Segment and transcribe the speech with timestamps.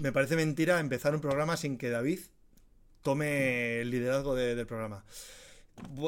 [0.00, 2.20] Me parece mentira empezar un programa sin que David
[3.02, 5.04] tome el liderazgo de- del programa.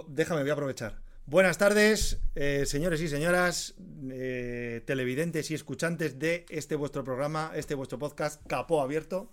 [0.08, 1.00] Déjame, voy a aprovechar.
[1.26, 3.74] Buenas tardes, eh, señores y señoras,
[4.10, 9.30] eh, televidentes y escuchantes de este vuestro programa, este vuestro podcast Capó Abierto,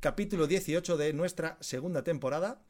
[0.00, 2.60] capítulo 18 de nuestra segunda temporada.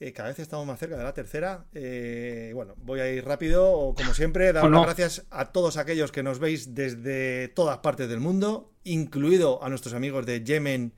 [0.00, 1.64] Eh, cada vez estamos más cerca de la tercera.
[1.74, 6.22] Eh, bueno, voy a ir rápido, como siempre, dar las gracias a todos aquellos que
[6.22, 10.92] nos veis desde todas partes del mundo, incluido a nuestros amigos de Yemen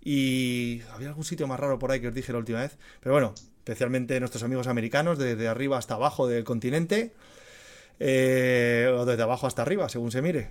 [0.00, 0.80] y...
[0.92, 3.34] Había algún sitio más raro por ahí que os dije la última vez, pero bueno,
[3.58, 7.12] especialmente nuestros amigos americanos, desde arriba hasta abajo del continente,
[7.98, 10.50] eh, o desde abajo hasta arriba, según se mire.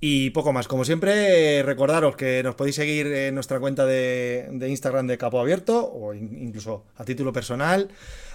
[0.00, 0.68] Y poco más.
[0.68, 5.90] Como siempre, recordaros que nos podéis seguir en nuestra cuenta de, Instagram de Capo Abierto,
[5.90, 7.88] o in- incluso a título personal,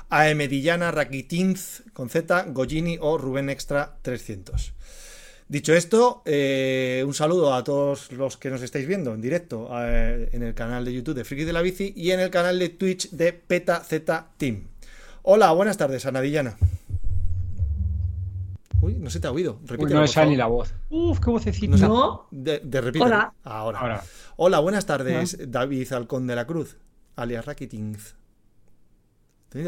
[0.10, 4.74] a Medillana, Rakitinz con Z, Gogini o Rubén Extra 300.
[5.48, 10.30] Dicho esto, eh, un saludo a todos los que nos estáis viendo en directo eh,
[10.32, 12.70] en el canal de YouTube de Friki de la Bici y en el canal de
[12.70, 13.84] Twitch de Peta
[14.38, 14.64] Team.
[15.24, 16.58] Hola, buenas tardes, Anadillana.
[18.82, 19.60] Uy, no se te ha oído.
[19.62, 20.74] Uy, Repítelo, no le sale ni la voz.
[20.90, 21.78] Uf, qué vocecita.
[21.78, 22.28] No.
[22.32, 23.06] De, de repite.
[23.06, 23.32] Hola.
[23.44, 23.80] Ahora.
[23.80, 24.04] Ahora.
[24.38, 26.78] Hola, buenas tardes, David Alcón de la Cruz,
[27.16, 27.46] alias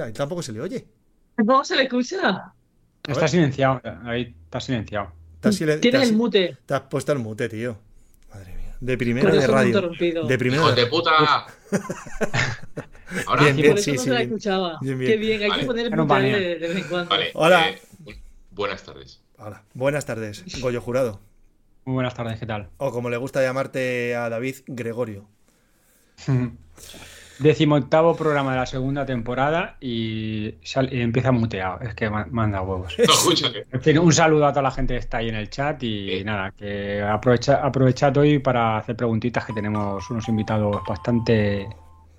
[0.09, 0.88] y tampoco se le oye.
[1.38, 2.53] ¿Cómo se le escucha?
[3.06, 3.81] Está silenciado.
[4.03, 5.11] Ahí está silenciado.
[5.52, 6.58] Silen- Tienes has- el mute.
[6.66, 7.78] te has puesto el mute, tío.
[8.34, 8.75] Madre mía.
[8.80, 9.81] De primera de me radio.
[10.28, 11.11] De primera ¡Hijos de de puta!
[13.28, 14.22] Ahora, Bien, sí, no sí, bien.
[14.23, 14.78] escuchaba.
[14.81, 15.11] Bien, bien.
[15.11, 15.61] Qué bien, hay Vale.
[15.61, 17.09] que poner el mute de, de vez en cuando.
[17.09, 17.31] vale.
[17.36, 17.69] Hola.
[17.69, 17.81] eh,
[18.55, 19.21] buenas tardes.
[19.37, 19.63] Hola.
[19.73, 21.19] Buenas tardes, Goyo Jurado.
[21.85, 22.69] Muy buenas tardes, ¿qué tal?
[22.77, 25.25] O como le gusta llamarte a David, Gregorio.
[27.39, 31.81] Decimoctavo programa de la segunda temporada y, sal- y empieza muteado.
[31.81, 32.95] Es que ma- manda huevos.
[33.00, 33.66] No, escúchame.
[33.72, 36.11] En fin, un saludo a toda la gente que está ahí en el chat y
[36.11, 36.23] Eh.
[36.23, 41.67] nada, que aprovecha, aprovechad hoy para hacer preguntitas que tenemos unos invitados bastante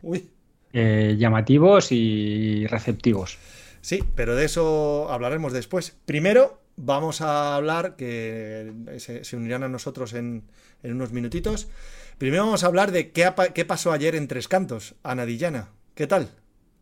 [0.02, 0.28] Uy.
[0.72, 3.38] eh, llamativos y receptivos.
[3.84, 5.94] Sí, pero de eso hablaremos después.
[6.06, 10.42] Primero vamos a hablar, que se, se unirán a nosotros en,
[10.82, 11.68] en unos minutitos.
[12.16, 15.68] Primero vamos a hablar de qué, qué pasó ayer en Tres Cantos, Anadillana.
[15.94, 16.30] ¿Qué tal?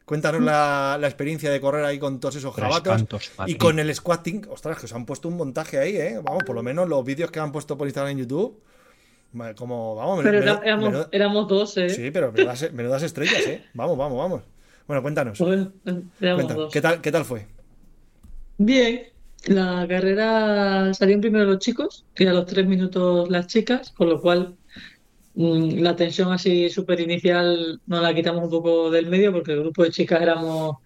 [0.04, 3.32] Cuéntanos la, la experiencia de correr ahí con todos esos jabatos.
[3.48, 6.20] Y con el squatting, ostras, que os han puesto un montaje ahí, ¿eh?
[6.22, 8.62] Vamos, por lo menos los vídeos que han puesto por Instagram en YouTube.
[9.56, 10.60] Como, vamos, Pero era-
[11.10, 11.88] éramos, dos, ¿eh?
[11.88, 13.64] Sí, pero menudas, menudas estrellas, ¿eh?
[13.74, 14.42] Vamos, vamos, vamos.
[14.86, 15.38] Bueno, cuéntanos.
[15.38, 15.68] Pues.
[16.72, 17.46] ¿qué tal, ¿Qué tal fue?
[18.58, 19.02] Bien,
[19.46, 24.20] la carrera salieron primero los chicos y a los tres minutos las chicas, con lo
[24.20, 24.54] cual
[25.34, 29.60] mm, la tensión así súper inicial nos la quitamos un poco del medio porque el
[29.60, 30.76] grupo de chicas éramos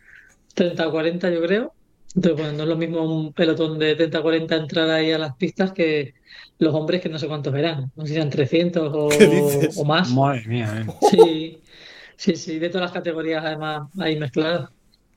[0.54, 1.72] 30 o 40 yo creo.
[2.14, 5.18] Entonces, bueno, no es lo mismo un pelotón de 30 o 40 entrar ahí a
[5.18, 6.14] las pistas que
[6.58, 9.08] los hombres que no sé cuántos eran, no sé si eran 300 o,
[9.76, 10.10] o más.
[10.10, 10.92] Madre mía, eh.
[11.10, 11.58] Sí,
[12.16, 14.70] sí, sí, de todas las categorías además ahí mezcladas.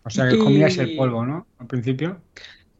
[0.04, 1.48] O sea que Y- comías el polvo, ¿no?
[1.58, 2.26] Al principio.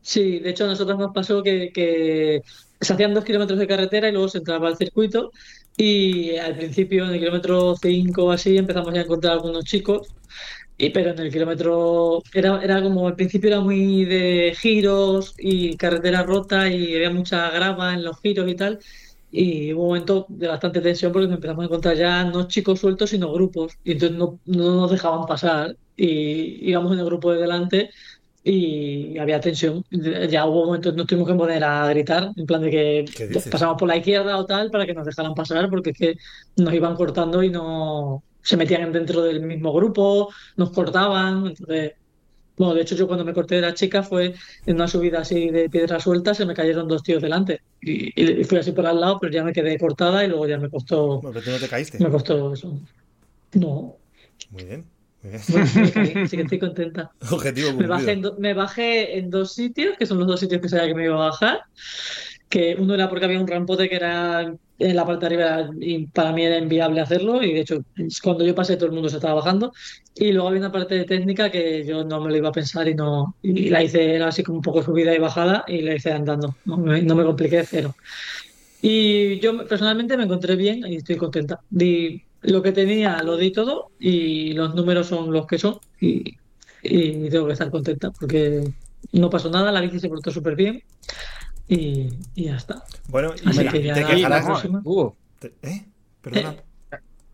[0.02, 2.42] Sí, de hecho a nosotros nos pasó que, que
[2.80, 5.32] se hacían dos kilómetros de carretera y luego se entraba al circuito
[5.76, 10.08] y al principio en el kilómetro 5 o así empezamos ya a encontrar algunos chicos
[10.78, 15.78] y pero en el kilómetro era, era como al principio era muy de giros y
[15.78, 18.80] carretera rota y había mucha grava en los giros y tal
[19.32, 22.80] y hubo un momento de bastante tensión porque nos empezamos a encontrar ya no chicos
[22.80, 27.32] sueltos sino grupos y entonces no, no nos dejaban pasar y íbamos en el grupo
[27.32, 27.90] de delante
[28.44, 29.84] y había tensión.
[30.30, 33.06] Ya hubo momentos nos tuvimos que poner a gritar, en plan de que
[33.52, 36.16] pasamos por la izquierda o tal para que nos dejaran pasar, porque es que
[36.58, 41.48] nos iban cortando y no se metían dentro del mismo grupo, nos cortaban.
[41.48, 41.94] Entonces,
[42.60, 44.36] bueno, de hecho, yo cuando me corté de la chica fue
[44.68, 47.62] en una subida así de piedra suelta, se me cayeron dos tíos delante.
[47.82, 50.60] Y, y fui así por al lado, pero ya me quedé cortada y luego ya
[50.60, 51.98] me costó, Bueno, pero tú no te caíste.
[51.98, 52.80] me costó eso.
[53.54, 53.98] No,
[54.50, 54.86] Muy bien.
[55.22, 55.44] Muy bien.
[55.48, 57.12] bueno, me caí, así que estoy contenta.
[57.32, 58.32] Objetivo Me bajé, en cumplido.
[58.36, 61.06] do- me bajé en dos sitios, que son los dos sitios que sabía que me
[61.06, 61.62] iba a bajar.
[62.50, 66.08] Que uno era porque había un rampote que era en la parte de arriba y
[66.08, 67.44] para mí era inviable hacerlo.
[67.44, 67.84] Y de hecho,
[68.24, 69.74] cuando yo pasé, todo el mundo se estaba bajando.
[70.16, 72.88] Y luego había una parte de técnica que yo no me lo iba a pensar
[72.88, 75.96] y no y la hice, era así como un poco subida y bajada y la
[75.96, 76.56] hice andando.
[76.66, 77.96] No me, no me compliqué cero.
[78.82, 81.60] Y yo personalmente me encontré bien y estoy contenta.
[81.70, 85.80] Di lo que tenía, lo di todo y los números son los que son.
[86.00, 86.38] Y,
[86.82, 88.64] y tengo que estar contenta porque
[89.12, 90.82] no pasó nada, la bici se portó súper bien
[91.70, 92.84] y, y ya está.
[93.08, 94.46] Bueno, y, Así mira, que y ya te la quejarás.
[94.46, 94.82] próxima.
[94.84, 95.86] Hugo, te- ¿Eh?
[96.22, 96.56] Perdona.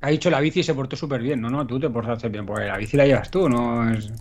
[0.01, 1.49] ha dicho la bici se portó súper bien, ¿no?
[1.49, 3.89] No, tú te portaste bien, porque la bici la llevas tú, ¿no?
[3.91, 4.11] Es...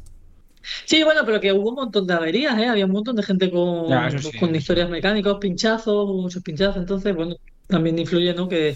[0.86, 2.66] Sí, bueno, pero que hubo un montón de averías, ¿eh?
[2.66, 6.78] Había un montón de gente con, Ya, eso sí, con historias mecánicos, pinchazos, muchos pinchazos,
[6.78, 7.36] entonces, bueno,
[7.66, 8.48] también influye, ¿no?
[8.48, 8.74] Que,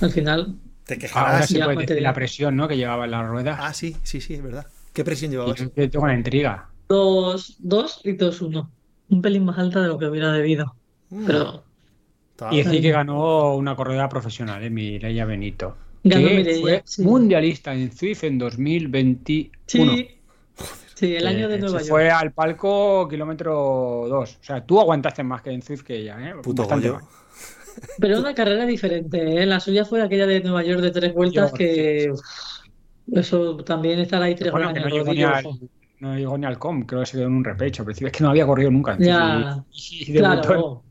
[0.00, 1.00] Al final, Te Ahora
[1.42, 1.48] quejarás.
[1.48, 2.00] se puede decir digo.
[2.04, 2.66] la presión ¿no?
[2.68, 3.58] que llevaba en la rueda.
[3.60, 4.66] Ah, sí, sí, sí, es verdad.
[4.94, 5.58] ¿Qué presión Y llevabas?
[5.58, 6.70] yo tengo la intriga.
[6.88, 8.70] 2, 2 y 2, 1.
[9.08, 10.76] Un pelín más alta de lo que hubiera debido.
[11.10, 11.64] Mm, Pero
[12.48, 14.70] Y decir que ganó una corredora profesional, ¿eh?
[14.70, 15.76] Mireia Benito.
[16.02, 17.02] Ganó que Mireia, fue sí.
[17.02, 19.96] mundialista en Zwift en 2021.
[19.96, 20.22] sí,
[20.94, 21.88] sí, el año de Nueva York.
[21.88, 24.38] fue al palco kilómetro 2.
[24.40, 26.34] O sea, tú aguantaste más que en Zwift que ella, ¿eh?
[26.42, 27.04] Puto Bastante más.
[27.98, 29.46] Pero una carrera diferente, ¿eh?
[29.46, 32.22] La suya fue aquella de Nueva York de tres vueltas Yo, que
[33.12, 35.28] eso también estar ahí tres Bueno, horas que en no el llegó, ni rodillo.
[35.28, 35.70] al, ojo.
[36.00, 37.84] No llegó ni al com, creo que se quedó en un repecho.
[37.84, 38.96] Pero es que no había corrido nunca.
[38.98, 40.82] Ya, y, y claro.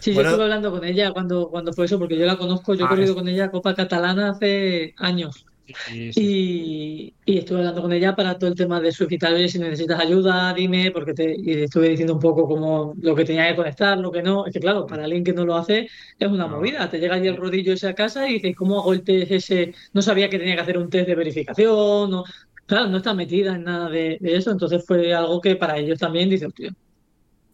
[0.00, 0.30] Sí, yo Bueno.
[0.30, 2.88] estuve hablando con ella cuando, cuando fue eso, porque yo la conozco, yo he Ah,
[2.88, 5.46] corrido es- con ella Copa Catalana hace años.
[5.86, 6.20] Sí, sí.
[6.20, 9.48] Y, y estuve hablando con ella para todo el tema de su y tal, oye,
[9.48, 13.48] si necesitas ayuda, dime, porque te y estuve diciendo un poco como lo que tenía
[13.48, 14.44] que conectar, lo que no.
[14.46, 15.88] Es que claro, para alguien que no lo hace
[16.18, 16.56] es una No.
[16.56, 16.90] movida.
[16.90, 19.72] Te llega allí el rodillo ese a casa y dices, ¿cómo hago el test ese?
[19.92, 22.24] No sabía que tenía que hacer un test de verificación, no.
[22.66, 25.98] Claro, no está metida en nada de, de eso, entonces fue algo que para ellos
[25.98, 26.72] también dice, hostia,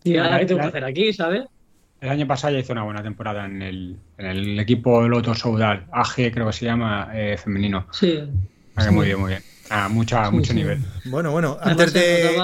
[0.04, 1.44] ¿y ahora qué tengo que hacer aquí, sabes?
[2.00, 5.86] El año pasado ya hizo una buena temporada en el, en el equipo Loto Soudal,
[5.90, 7.86] AG creo que se llama, eh, femenino.
[7.90, 8.20] Sí.
[8.76, 9.42] Ah, Muy bien, muy bien.
[9.70, 10.58] Ah, mucha, Sí, mucho sí.
[10.58, 10.78] nivel.
[11.06, 12.40] Bueno, bueno, antes de,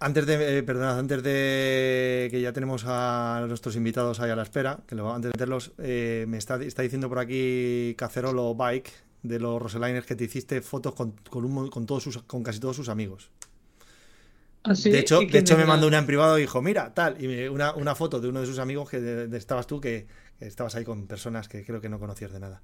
[0.00, 4.42] antes de, eh, perdonad, antes de que ya tenemos a nuestros invitados ahí a la
[4.42, 8.90] espera, que lo, antes de meterlos, eh, me está, está diciendo por aquí Cacerolo Bike
[9.28, 12.42] de los Roseliners que te hiciste fotos con, con, un mo- con todos sus, con
[12.42, 13.30] casi todos sus amigos.
[14.62, 17.46] así, de hecho, de hecho me mandó una en privado y dijo, mira, tal, y
[17.48, 20.06] una, una foto de uno de sus amigos que de- de- estabas tú, que,
[20.38, 22.62] que estabas ahí con personas que creo que no conocías de nada.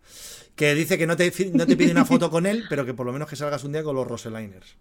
[0.57, 3.07] Que dice que no te, no te pide una foto con él, pero que por
[3.07, 4.77] lo menos que salgas un día con los Roseliners.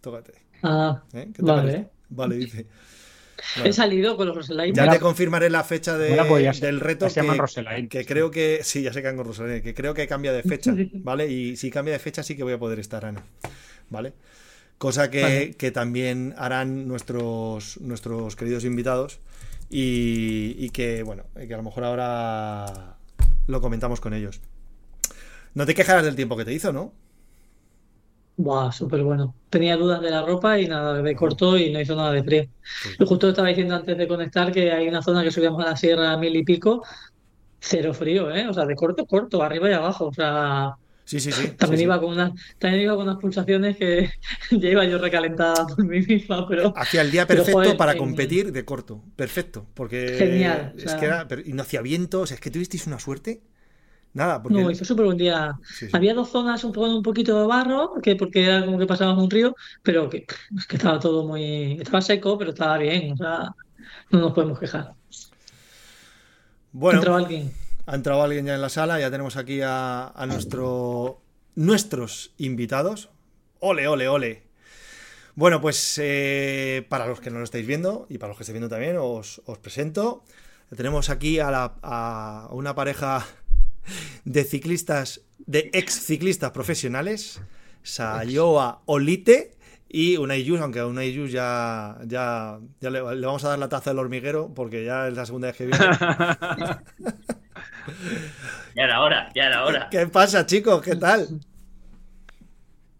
[0.00, 0.34] Tócate.
[0.62, 1.30] Ah, ¿eh?
[1.34, 1.62] ¿Qué te Vale.
[1.62, 1.90] parece?
[2.10, 2.66] Vale, dice.
[3.64, 4.74] He salido con los Roseline.
[4.74, 7.88] ya te confirmaré la fecha de- pues del reto se llaman que, Roseline.
[7.88, 10.74] que creo que sí, ya se quedan con Roseline, que creo que cambia de fecha,
[10.94, 11.28] ¿vale?
[11.28, 13.22] Y si cambia de fecha sí que voy a poder estar, Ana,
[13.90, 14.12] ¿vale?
[14.78, 15.50] Cosa que, Vale.
[15.54, 19.18] que también harán nuestros, nuestros queridos invitados
[19.70, 22.96] y, y que, bueno, que a lo mejor ahora
[23.48, 24.40] lo comentamos con ellos.
[25.54, 26.92] No te quejarás del tiempo que te hizo, ¿no?
[28.38, 29.34] Buah, súper bueno.
[29.50, 32.44] Tenía dudas de la ropa y nada, de corto y no hizo nada de frío.
[32.78, 32.90] Sí.
[33.04, 36.12] Justo estaba diciendo antes de conectar que hay una zona que subíamos a la sierra
[36.12, 36.84] a mil y pico,
[37.60, 38.48] cero frío, ¿eh?
[38.48, 40.06] O sea, de corto, corto, arriba y abajo.
[40.08, 41.48] O sea, Sí, sí, sí.
[41.56, 41.84] también sí, sí.
[41.84, 44.10] iba con unas, también iba con unas pulsaciones que
[44.52, 47.96] ya iba yo recalentada por mí misma, pero Hacía el día perfecto joder, para eh,
[47.96, 49.02] competir de corto.
[49.16, 49.66] Perfecto.
[49.74, 51.00] Porque Genial, o es sea.
[51.00, 52.20] que era, y no hacía viento.
[52.20, 53.42] O sea, es que tuvisteis una suerte.
[54.14, 54.60] Nada, porque.
[54.60, 55.56] no, hizo súper buen día.
[55.64, 55.90] Sí, sí.
[55.92, 59.22] Había dos zonas un poco, un poquito de barro, que porque era como que pasábamos
[59.24, 60.26] un río, pero que,
[60.56, 63.50] es que estaba todo muy, estaba seco, pero estaba bien, o sea,
[64.10, 64.94] no nos podemos quejar.
[66.72, 67.52] Bueno, Entró alguien.
[67.86, 69.00] ha entrado alguien ya en la sala.
[69.00, 71.20] Ya tenemos aquí a, a nuestro,
[71.54, 73.10] nuestros invitados.
[73.60, 74.42] Ole, ole, ole.
[75.34, 78.54] Bueno, pues eh, para los que no lo estáis viendo y para los que estáis
[78.54, 80.24] viendo también, os, os presento.
[80.76, 83.24] Tenemos aquí a, la- a una pareja
[84.24, 87.40] de ciclistas, de ex ciclistas profesionales,
[87.82, 89.56] Sayoa Olite
[89.88, 93.58] y Unai Yus, aunque a Unai Yus ya, ya, ya le, le vamos a dar
[93.58, 95.86] la taza del hormiguero porque ya es la segunda vez que viene.
[98.74, 99.88] Ya era hora, ya era hora.
[99.90, 100.82] ¿Qué pasa, chicos?
[100.82, 101.40] ¿Qué tal?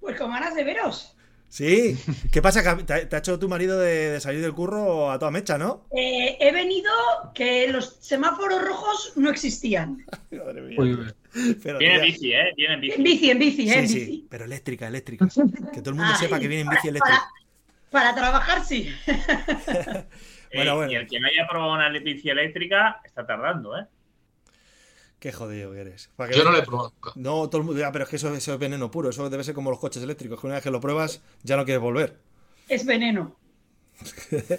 [0.01, 1.15] Pues con ganas de veros.
[1.51, 1.97] Sí,
[2.31, 2.63] ¿qué pasa?
[2.77, 5.31] que ¿Te ha, te ha hecho tu marido de, de salir del curro a toda
[5.31, 5.87] mecha, no?
[5.97, 6.91] Eh, he venido
[7.35, 10.05] que los semáforos rojos no existían.
[10.31, 10.77] Madre mía.
[10.79, 10.99] Uy,
[11.63, 12.53] Pero, Viene tía, bici, ¿eh?
[12.57, 13.03] Viene En bici.
[13.03, 14.27] bici, en bici, eh, Sí, en sí, bici.
[14.29, 15.27] pero eléctrica, eléctrica.
[15.73, 17.29] Que todo el mundo Ay, sepa que viene en bici para- eléctrica.
[17.91, 18.93] Para trabajar, sí.
[20.55, 20.93] Bueno, Eh, bueno.
[20.93, 23.85] Y el que no haya probado una bici eléctrica está tardando, ¿eh?
[25.19, 26.11] Qué jodido que eres.
[26.17, 27.13] Para que Yo no lo he probado nunca.
[27.17, 27.81] No, todo el mundo.
[27.81, 29.11] ya, pero es que eso, eso es veneno puro.
[29.11, 30.41] Eso debe ser como los coches eléctricos.
[30.41, 32.19] Que una vez que lo pruebas, ya no quieres volver.
[32.69, 33.37] Es veneno.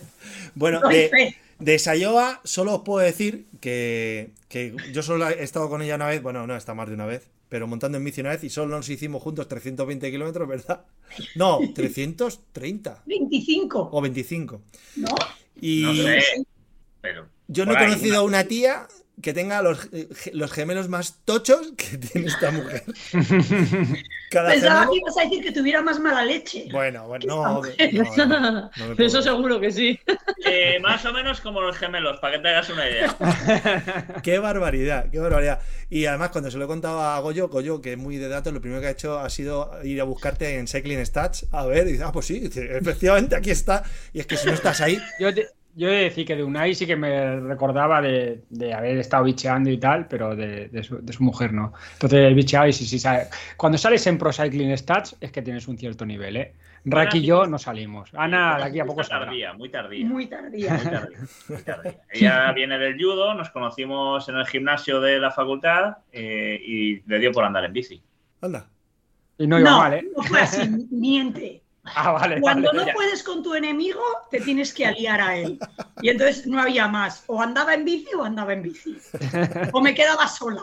[0.55, 5.81] Bueno, de, de Sayoa solo os puedo decir que, que yo solo he estado con
[5.81, 6.21] ella una vez.
[6.21, 7.29] Bueno, no, está más de una vez.
[7.47, 10.85] Pero montando en bici una vez y solo nos hicimos juntos 320 kilómetros, ¿verdad?
[11.35, 14.61] No, 330 25, o 25.
[14.97, 15.07] ¿no?
[15.59, 16.23] Y No sé.
[17.01, 17.27] Pero.
[17.47, 18.87] yo no he conocido a una tía
[19.21, 22.83] que tenga los, eh, los gemelos más tochos que tiene esta mujer.
[24.31, 26.67] Cada Pensaba gemelo- que ibas a decir que tuviera más mala leche.
[26.71, 29.99] Bueno, bueno, no, no, Eso seguro que sí.
[30.45, 33.15] Eh, más o menos como los gemelos, para que te hagas una idea.
[34.23, 35.59] Qué barbaridad, qué barbaridad.
[35.89, 38.53] Y además, cuando se lo he contado a Goyo, Goyo, que es muy de datos,
[38.53, 41.87] lo primero que ha hecho ha sido ir a buscarte en Cycling Stats a ver,
[41.87, 43.83] y dice, ah, pues sí, dice, efectivamente, aquí está.
[44.13, 45.47] Y es que si no estás ahí, Yo te,
[45.79, 49.23] yo he de decir que de Unai sí que me recordaba de, de haber estado
[49.23, 51.71] bicheando y tal, pero de, de su, de su mujer no.
[51.93, 53.27] Entonces el bicheado y sí, sí, sabe.
[53.55, 56.53] Cuando sales en Pro Cycling Stats es que tienes un cierto nivel, ¿eh?
[56.83, 58.09] Raki y yo no salimos.
[58.13, 60.05] Ana de aquí a poco tardía, muy tardía.
[60.05, 60.73] Muy tardía.
[60.73, 61.97] Muy tardía, muy tardía.
[62.11, 67.19] Ella viene del judo, nos conocimos en el gimnasio de la facultad eh, y le
[67.19, 68.03] dio por andar en bici.
[68.41, 68.67] Anda.
[69.37, 70.05] Y no iba No, mal, ¿eh?
[70.15, 71.58] no fue así, miente.
[71.83, 72.79] Ah, vale, Cuando vale.
[72.79, 72.93] no ya.
[72.93, 75.59] puedes con tu enemigo, te tienes que aliar a él.
[76.01, 77.23] Y entonces no había más.
[77.27, 78.97] O andaba en bici o andaba en bici.
[79.73, 80.61] O me quedaba sola.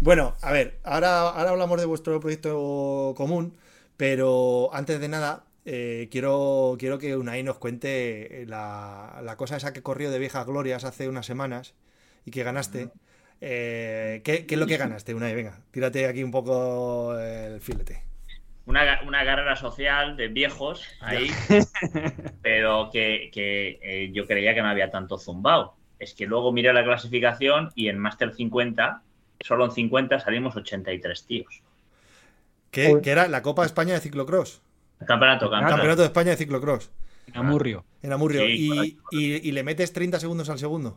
[0.00, 3.56] Bueno, a ver, ahora, ahora hablamos de vuestro proyecto común,
[3.96, 9.72] pero antes de nada, eh, quiero, quiero que Unai nos cuente la, la cosa esa
[9.72, 11.74] que corrió de viejas glorias hace unas semanas
[12.24, 12.92] y que ganaste.
[13.42, 15.34] Eh, ¿qué, qué es lo que ganaste, Unai?
[15.34, 18.02] Venga, tírate aquí un poco el filete.
[18.70, 21.28] Una, una carrera social de viejos ahí,
[22.42, 25.74] pero que, que, eh, yo creía que no había tanto zumbao.
[25.98, 29.02] Es que luego miré la clasificación y en Master 50,
[29.40, 31.62] solo en 50 salimos 83 tíos.
[32.70, 34.62] ¿Qué, era la Copa España de Ciclocross?
[35.04, 35.74] Campeonato, campeonato.
[35.74, 36.90] Campeonato de España de Ciclocross.
[37.26, 37.84] En Amurrio.
[38.02, 38.42] En Amurrio.
[38.42, 39.02] Sí, y, correcto.
[39.10, 40.96] y- y le metes 30 segundos al segundo.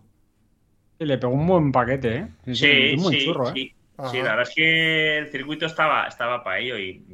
[0.99, 2.27] Y le pegó un buen paquete, ¿eh?
[2.45, 3.53] Es Sí, un buen sí, churro, ¿eh?
[3.55, 3.73] sí.
[3.97, 4.09] Ajá.
[4.09, 7.05] Sí, la verdad es que el circuito estaba, estaba para ello y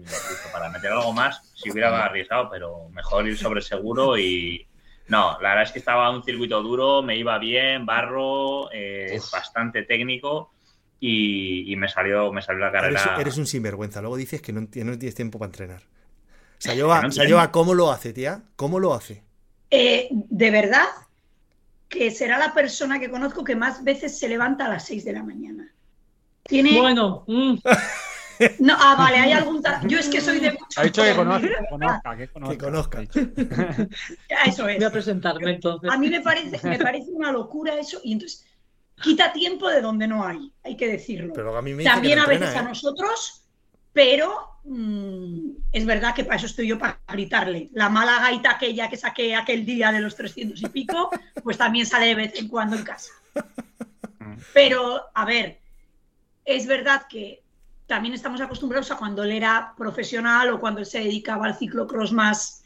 [0.54, 4.66] para meter algo más, si hubiera arriesgado, pero mejor ir sobre seguro y...
[5.08, 9.82] No, la verdad es que estaba un circuito duro, me iba bien, barro, eh, bastante
[9.84, 10.52] técnico
[11.00, 13.22] y, y me salió me salió la Eres, carrera.
[13.22, 14.02] eres un sinvergüenza.
[14.02, 15.82] Luego dices que no, no tienes tiempo para entrenar.
[16.60, 18.44] Sayoa, no Sayoa, ¿cómo lo hace, tía?
[18.56, 19.24] ¿Cómo lo hace?
[19.72, 20.86] Eh, de verdad
[21.88, 25.14] que será la persona que conozco que más veces se levanta a las 6 de
[25.14, 25.74] la mañana.
[26.50, 26.80] Tiene.
[26.80, 27.56] Bueno, mm,
[28.60, 29.62] No, ah, vale, hay algún.
[29.88, 30.80] Yo es que soy de mucho.
[30.80, 31.48] Ha dicho que conozca,
[32.18, 33.06] que conozca, que conozca.
[33.06, 33.20] Que
[34.46, 34.78] Eso es.
[34.78, 35.92] voy a presentarme entonces.
[35.92, 38.46] A mí me parece, me parece una locura eso y entonces
[39.02, 41.34] quita tiempo de donde no hay, hay que decirlo.
[41.34, 42.70] Pero a mí me También a veces entrena, a ¿eh?
[42.70, 43.44] nosotros,
[43.92, 47.70] pero mm, es verdad que para eso estoy yo, para gritarle.
[47.74, 51.10] La mala gaita aquella que saqué aquel día de los 300 y pico,
[51.44, 53.12] pues también sale de vez en cuando en casa.
[54.54, 55.59] Pero, a ver,
[56.56, 57.42] es verdad que
[57.88, 62.12] también estamos acostumbrados a cuando él era profesional o cuando él se dedicaba al ciclocross
[62.12, 62.64] más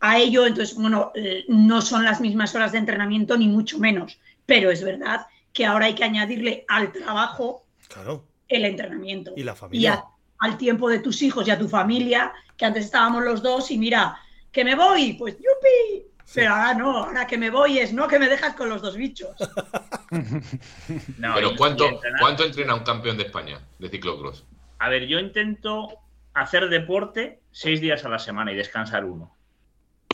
[0.00, 4.18] a ello, entonces, bueno, eh, no son las mismas horas de entrenamiento ni mucho menos,
[4.46, 8.24] pero es verdad que ahora hay que añadirle al trabajo Claro.
[8.48, 9.92] el entrenamiento Y la y familia.
[9.94, 10.04] a-
[10.38, 13.78] al tiempo de tus hijos y a tu familia, que antes estábamos los dos y
[13.78, 14.18] mira,
[14.50, 18.18] que me voy, pues yupi, pero ahora no, ahora que me voy es no que
[18.18, 19.34] me dejas con los dos bichos.
[21.18, 24.44] No, Pero ¿cuánto, entrenar- ¿cuánto entrena un campeón de España de ciclocross?
[24.78, 25.88] A ver, yo intento
[26.34, 29.34] hacer deporte seis días a la semana y descansar uno.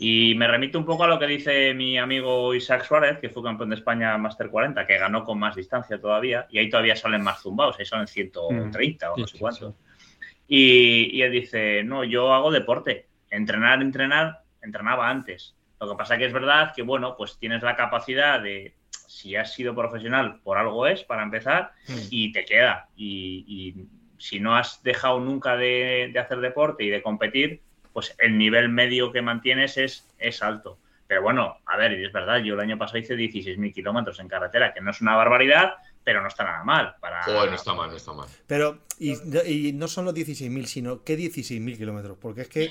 [0.01, 3.43] Y me remito un poco a lo que dice mi amigo Isaac Suárez, que fue
[3.43, 7.23] campeón de España Master 40, que ganó con más distancia todavía, y ahí todavía salen
[7.23, 9.75] más zumbados, ahí salen 130 o Sí, no sé cuántos.
[10.47, 15.55] Y, y él dice, no, yo hago deporte, entrenar, entrenar, entrenaba antes.
[15.81, 18.75] Lo que pasa que es verdad que, bueno, pues tienes la capacidad de,
[19.07, 21.99] si has sido profesional, por algo es, para empezar, Mm.
[22.11, 22.89] y te queda.
[22.97, 23.87] Y, y
[24.19, 27.61] si no has dejado nunca de, de hacer deporte y de competir,
[27.93, 30.79] pues el nivel medio que mantienes es, es alto.
[31.07, 34.29] Pero bueno, a ver, y es verdad, yo el año pasado hice 16.000 kilómetros en
[34.29, 36.97] carretera, que no es una barbaridad, pero no está nada mal.
[37.01, 37.23] Para...
[37.23, 38.29] Joder, no está mal, no está mal.
[38.47, 39.13] Pero, y,
[39.69, 42.19] y no son los 16.000, sino ¿qué 16.000 kilómetros?
[42.21, 42.71] Porque es que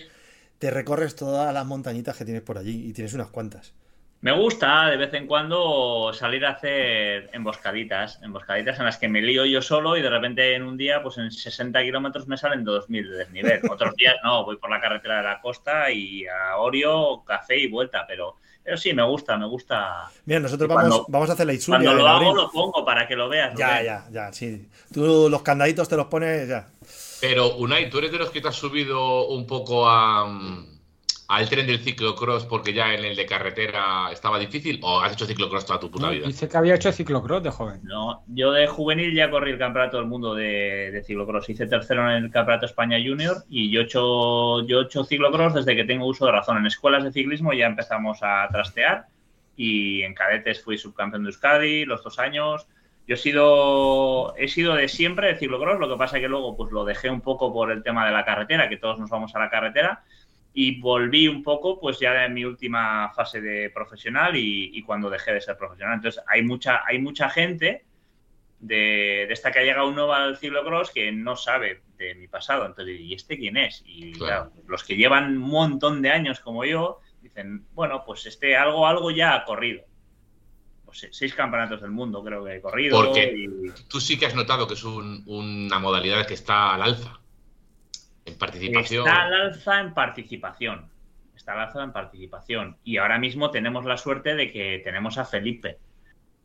[0.60, 3.74] te recorres todas las montañitas que tienes por allí y tienes unas cuantas.
[4.20, 9.22] Me gusta de vez en cuando salir a hacer emboscaditas, emboscaditas en las que me
[9.22, 12.66] lío yo solo y de repente en un día, pues en 60 kilómetros me salen
[12.66, 13.62] 2.000 de desnivel.
[13.72, 17.70] Otros días no, voy por la carretera de la costa y a Orio, café y
[17.70, 20.10] vuelta, pero, pero sí, me gusta, me gusta.
[20.26, 23.08] Mira, nosotros vamos, cuando- vamos a hacer la Isuria Cuando lo hago lo pongo para
[23.08, 23.54] que lo veas.
[23.56, 23.86] Ya, Rubén.
[23.86, 24.68] ya, ya, sí.
[24.92, 26.68] Tú los candaditos te los pones ya.
[27.20, 30.78] Pero, Unai, ¿tú eres de los que te has subido un poco a, mm,
[31.30, 34.80] al tren del ciclocross porque ya en el de carretera estaba difícil?
[34.84, 36.28] ¿O has hecho ciclocross toda tu puta No, vida?
[36.28, 37.80] dice que había hecho ciclocross de joven.
[37.84, 41.50] No, yo de juvenil ya corrí el campeonato del mundo de, de ciclocross.
[41.50, 45.56] Hice tercero en el campeonato España Junior y yo he hecho, yo he hecho ciclocross
[45.56, 46.58] desde que tengo uso de razón.
[46.58, 49.08] En escuelas de ciclismo ya empezamos a trastear
[49.56, 52.68] y en cadetes fui subcampeón de Euskadi los dos años.
[53.08, 56.72] Yo he sido, he sido de siempre de ciclocross, lo que pasa que luego pues
[56.72, 59.40] lo dejé un poco por el tema de la carretera, que todos nos vamos a
[59.40, 60.04] la carretera,
[60.54, 65.10] y volví un poco pues ya en mi última fase de profesional y, y cuando
[65.10, 65.96] dejé de ser profesional.
[65.96, 67.86] Entonces hay mucha, hay mucha gente
[68.60, 72.66] de, de esta que ha llegado nuevo al ciclocross que no sabe de mi pasado.
[72.66, 73.84] Entonces, ¿y este quién es?
[73.86, 74.52] Y Claro.
[74.52, 78.58] claro, los que llevan un montón de años como yo, dicen, dicen, bueno, pues este
[78.58, 79.84] algo, algo ya ha corrido.
[80.88, 82.98] Pues se- seis campeonatos del mundo creo que he corrido.
[82.98, 86.82] Porque y- tú sí que has notado que es un- una modalidad que está al
[86.82, 87.20] alza.
[88.26, 89.06] En participación.
[89.08, 90.90] Está al alza en participación.
[91.36, 92.78] Está al alza en participación.
[92.86, 95.78] Y ahora mismo tenemos la suerte de que tenemos a Felipe.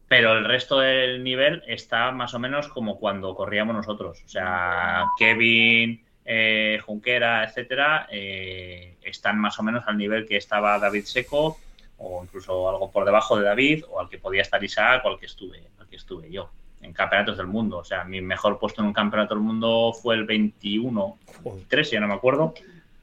[0.09, 4.21] Pero el resto del nivel está más o menos como cuando corríamos nosotros.
[4.25, 10.79] O sea, Kevin, eh, Junquera, etcétera, eh, están más o menos al nivel que estaba
[10.79, 11.59] David Seco,
[12.05, 15.19] o incluso algo por debajo de David, o al que podía estar Isaac, o al
[15.19, 17.79] que estuve, al que estuve yo, en campeonatos del mundo.
[17.79, 21.65] O sea, mi mejor puesto en un campeonato del mundo fue el 21 Joder.
[21.69, 22.55] 3, ya no me acuerdo,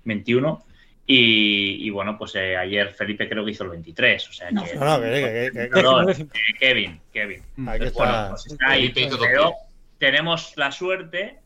[0.03, 0.63] 21.
[1.11, 4.29] Y, y bueno, pues eh, ayer Felipe creo que hizo el 23.
[4.29, 4.63] O sea No.
[4.63, 4.75] que.
[4.75, 6.29] No, no, que, que- que- que- Perdón,
[6.59, 7.41] Kevin, Kevin.
[7.55, 8.29] Bueno, está.
[8.29, 8.89] pues está ahí.
[9.19, 9.53] Pero
[9.97, 11.39] tenemos la suerte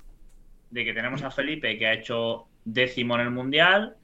[0.69, 3.95] de que tenemos a Felipe que ha hecho décimo en el Mundial,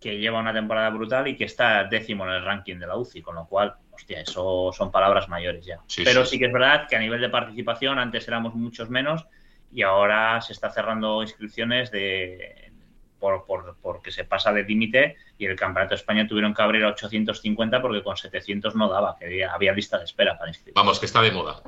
[0.00, 3.22] que lleva una temporada brutal y que está décimo en el ranking de la UCI,
[3.22, 5.80] con lo cual, hostia, eso son palabras mayores ya.
[5.86, 6.32] Sí, Pero sí.
[6.32, 9.26] sí que es verdad que a nivel de participación antes éramos muchos menos
[9.70, 12.72] y ahora se está cerrando inscripciones de
[13.18, 16.84] por, por- porque se pasa de límite y el Campeonato de España tuvieron que abrir
[16.84, 20.74] a 850 porque con 700 no daba, que había, lista de espera para inscribir.
[20.74, 21.62] Vamos, que está de moda.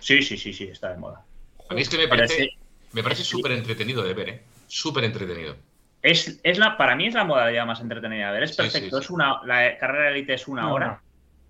[0.00, 1.24] Sí, sí, sí, sí, está de moda.
[1.68, 2.50] A mí es que me parece,
[2.92, 4.42] me parece súper entretenido de ver, ¿eh?
[4.66, 5.56] Súper entretenido.
[6.10, 8.42] Es, es la, para mí es la modalidad más entretenida de ver.
[8.44, 8.78] Es perfecto.
[8.78, 9.04] sí, sí.
[9.04, 11.00] Es una, la carrera de élite es una hora.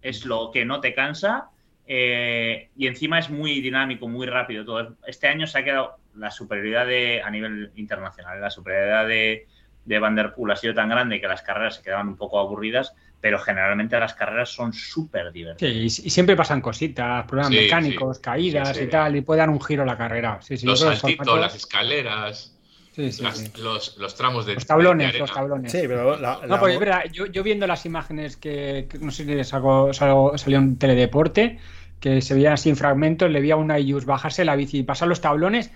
[0.03, 1.51] Es lo que no te cansa.
[1.87, 4.97] eh, y encima es muy dinámico, muy rápido todo.
[5.07, 9.47] Este año se ha quedado la superioridad de, a nivel internacional, la superioridad de,
[9.85, 12.39] de Van Der Poel ha sido tan grande que las carreras se quedaban un poco
[12.41, 15.57] aburridas, pero generalmente las carreras son súper divertidas.
[15.59, 18.23] Sí, y, y siempre pasan cositas, problemas Sí, mecánicos, sí.
[18.23, 18.85] caídas Sí, sí.
[18.85, 20.39] y tal, y puede dar un giro a la carrera.
[20.43, 22.58] Sí, sí, yo los saltitos, las escaleras,
[22.99, 23.51] Sí, sí, las- sí.
[23.63, 25.23] Los, los tramos de Los de tablones, arena.
[25.25, 25.71] los tablones.
[25.71, 28.99] Sí, pero la, la- No, porque es verdad, yo, yo viendo las imágenes que, que
[28.99, 31.61] no sé si sacó- salió, salió en Teledeporte,
[32.01, 34.83] que se veían así en fragmentos, le vi a una Ius bajarse la bici y
[34.83, 35.71] pasar los tablones,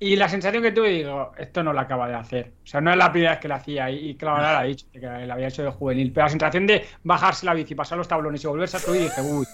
[0.00, 2.52] y la sensación que tuve, digo, esto no lo acaba de hacer.
[2.62, 4.58] O sea, no es la primera vez que lo hacía, y, y claro, ahora lo
[4.58, 7.74] ha dicho, que la había hecho de juvenil, pero la sensación de bajarse la bici,
[7.74, 9.44] pasar los tablones y volverse a subir, dije, uy,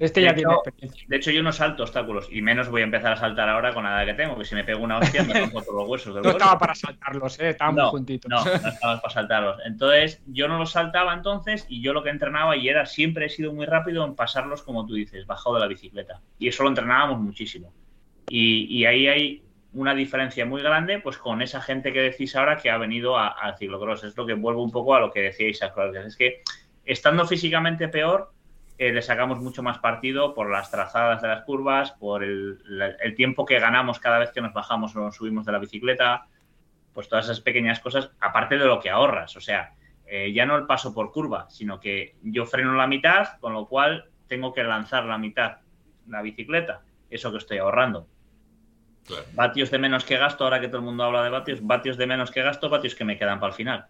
[0.00, 1.04] este ya De tiene hecho, experiencia.
[1.08, 3.84] De hecho, yo no salto obstáculos, y menos voy a empezar a saltar ahora con
[3.84, 6.14] la edad que tengo, que si me pego una hostia me rompo todos los huesos
[6.14, 7.50] del No estaba para saltarlos, ¿eh?
[7.50, 8.30] estaban muy No, juntitos.
[8.30, 9.56] No, no estabas para saltarlos.
[9.64, 13.28] Entonces, yo no los saltaba entonces y yo lo que entrenaba y era siempre he
[13.30, 16.20] sido muy rápido en pasarlos, como tú dices, bajado de la bicicleta.
[16.38, 17.72] Y eso lo entrenábamos muchísimo.
[18.28, 19.42] Y, y ahí hay
[19.74, 23.56] una diferencia muy grande pues con esa gente que decís ahora que ha venido al
[23.58, 24.04] ciclocross.
[24.04, 25.60] Es lo que vuelvo un poco a lo que decíais.
[26.06, 26.42] Es que
[26.84, 28.32] estando físicamente peor,
[28.78, 33.44] eh, le sacamos mucho más partido por las trazadas de las curvas, por el tiempo
[33.44, 36.26] que ganamos cada vez que nos bajamos o nos subimos de la bicicleta,
[36.92, 39.36] pues todas esas pequeñas cosas, aparte de lo que ahorras.
[39.36, 39.74] O sea,
[40.06, 43.66] eh, ya no el paso por curva, sino que yo freno la mitad, con lo
[43.66, 45.58] cual tengo que lanzar la mitad
[46.06, 48.06] la bicicleta, eso que estoy ahorrando.
[49.06, 49.24] Claro.
[49.34, 52.06] Vatios de menos que gasto, ahora que todo el mundo habla de vatios, vatios de
[52.06, 53.86] menos que gasto, vatios que me quedan para el final.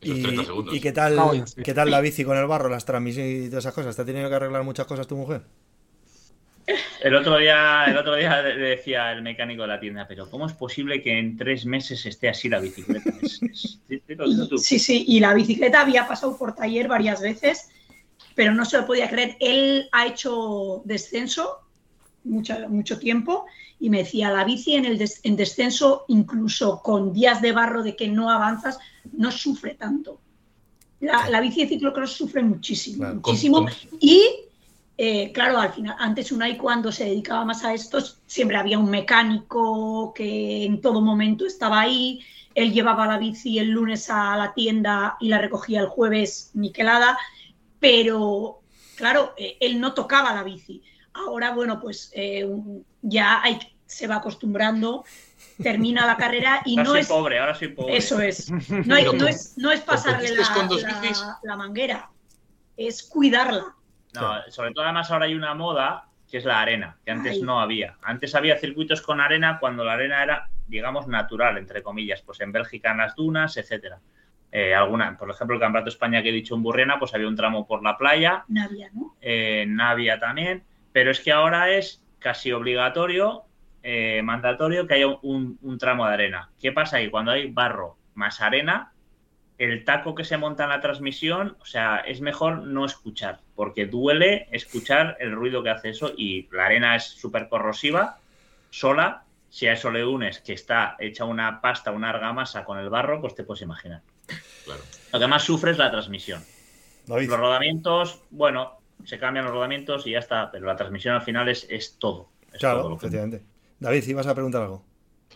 [0.00, 0.74] Esos y, 30 segundos.
[0.74, 1.62] ¿y qué tal, Ah, sí.
[1.62, 3.96] qué tal la bici con el barro, las transmisiones y todas esas cosas?
[3.96, 5.42] ¿Te ha tenido que arreglar muchas cosas tu mujer?
[7.02, 10.46] El otro día, el otro día le decía el mecánico de la tienda, pero ¿cómo
[10.46, 13.10] es posible que en tres meses esté así la bicicleta?
[13.22, 13.80] Es- es-.
[14.62, 17.70] Sí, sí, y la bicicleta había pasado por taller varias veces,
[18.34, 19.36] pero no se lo podía creer.
[19.40, 21.58] Él ha hecho descenso
[22.28, 23.46] mucho, mucho tiempo
[23.80, 27.82] y me decía, la bici en, el des- en descenso, incluso con días de barro
[27.82, 28.78] de que no avanzas,
[29.12, 30.20] no sufre tanto.
[31.00, 33.14] La, la bici de ciclocross sufre muchísimo, Claro.
[33.16, 33.66] muchísimo.
[34.00, 34.22] Y
[34.96, 38.90] eh, claro, al final, antes Unai cuando se dedicaba más a esto, siempre había un
[38.90, 42.18] mecánico que en todo momento estaba ahí.
[42.54, 47.16] Él llevaba la bici el lunes a la tienda y la recogía el jueves niquelada,
[47.78, 48.58] pero
[48.96, 50.82] claro, eh, él no tocaba la bici.
[51.26, 52.48] Ahora, bueno, pues eh,
[53.02, 55.04] ya hay, se va acostumbrando,
[55.62, 57.08] termina la carrera y Ahora no soy es...
[57.08, 57.96] pobre, ahora soy pobre.
[57.96, 58.50] Eso es.
[58.86, 61.24] No, hay- es, no es pasarle la, ¿competiste con dos la- bicis?
[61.42, 62.10] la manguera,
[62.76, 63.74] es cuidarla.
[64.14, 67.42] No, sobre todo además ahora hay una moda que es la arena, que antes Ay.
[67.42, 67.96] no había.
[68.02, 72.52] Antes había circuitos con arena cuando la arena era, digamos, natural, entre comillas, pues en
[72.52, 73.98] Bélgica en las dunas, etcétera.
[74.52, 77.28] Eh, alguna, por ejemplo, el Campeonato de España que he dicho en Burriana, pues había
[77.28, 79.14] un tramo por la playa, Navia, ¿no?
[79.20, 80.64] eh, Navia también,
[80.98, 83.44] pero es que ahora es casi obligatorio,
[83.84, 86.50] eh, mandatorio que haya un, un tramo de arena.
[86.60, 86.98] ¿Qué pasa?
[86.98, 88.92] Que cuando hay barro más arena,
[89.58, 93.86] el taco que se monta en la transmisión, o sea, es mejor no escuchar, porque
[93.86, 98.18] duele escuchar el ruido que hace eso y la arena es súper corrosiva,
[98.70, 99.22] sola.
[99.50, 103.20] Si a eso le unes que está hecha una pasta, una argamasa con el barro,
[103.20, 104.02] pues te puedes imaginar.
[104.64, 104.82] claro.
[105.12, 106.42] Lo que más sufre es la transmisión.
[107.06, 107.28] David.
[107.28, 111.48] Los rodamientos, bueno, se cambian los rodamientos y ya está, pero la transmisión al final
[111.48, 112.28] es, es todo.
[112.52, 113.44] Es todo Claro, lo que- efectivamente.
[113.80, 114.84] David, ibas a preguntar algo.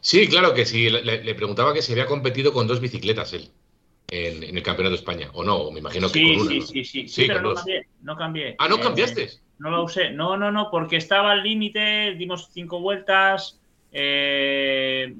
[0.00, 0.90] Sí, claro que sí.
[0.90, 3.50] Le, le preguntaba que si había competido con dos bicicletas él
[4.10, 5.30] en, en el Campeonato de España.
[5.34, 6.50] O no, me imagino que Sí, con una.
[6.50, 6.66] sí, ¿no?
[6.66, 8.56] sí, sí, sí, Sí, pero no cambié, no cambié.
[8.58, 9.30] Ah, ¿no Eh, cambiaste?
[9.58, 10.10] No lo usé.
[10.10, 13.60] No, no, no, porque estaba al límite, dimos cinco vueltas.
[13.92, 15.14] eh,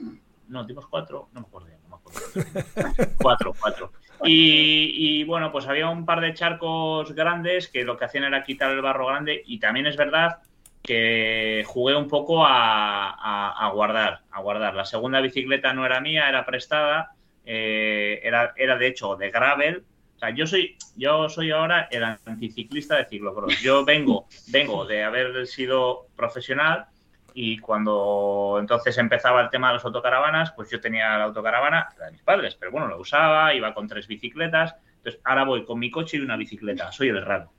[0.48, 1.28] No, dimos cuatro.
[1.33, 3.14] No me acuerdo no me acuerdo.
[3.18, 3.92] cuatro, cuatro.
[4.24, 8.70] Y, bueno, pues había un par de charcos grandes que lo que hacían era quitar
[8.70, 9.42] el barro grande.
[9.46, 10.38] Y también es verdad
[10.82, 14.74] que jugué un poco a guardar, a guardar.
[14.74, 17.14] La segunda bicicleta no era mía, era prestada.
[17.44, 19.85] eh, era, era de hecho de gravel.
[20.16, 23.61] O sea, yo soy, yo soy ahora el anticiclista de ciclocross.
[23.61, 26.87] Yo vengo, vengo de haber sido profesional
[27.35, 32.07] y cuando entonces empezaba el tema de las autocaravanas, pues yo tenía la autocaravana, la
[32.07, 34.75] de mis padres, pero bueno, la usaba, iba con tres bicicletas.
[34.99, 36.92] Entonces ahora voy con mi coche y una bicicleta.
[36.92, 37.53] Soy el raro.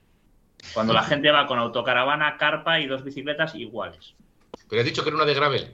[0.73, 4.15] Cuando la gente va con autocaravana, carpa y dos bicicletas iguales.
[4.69, 5.73] Pero has dicho que era una de gravel.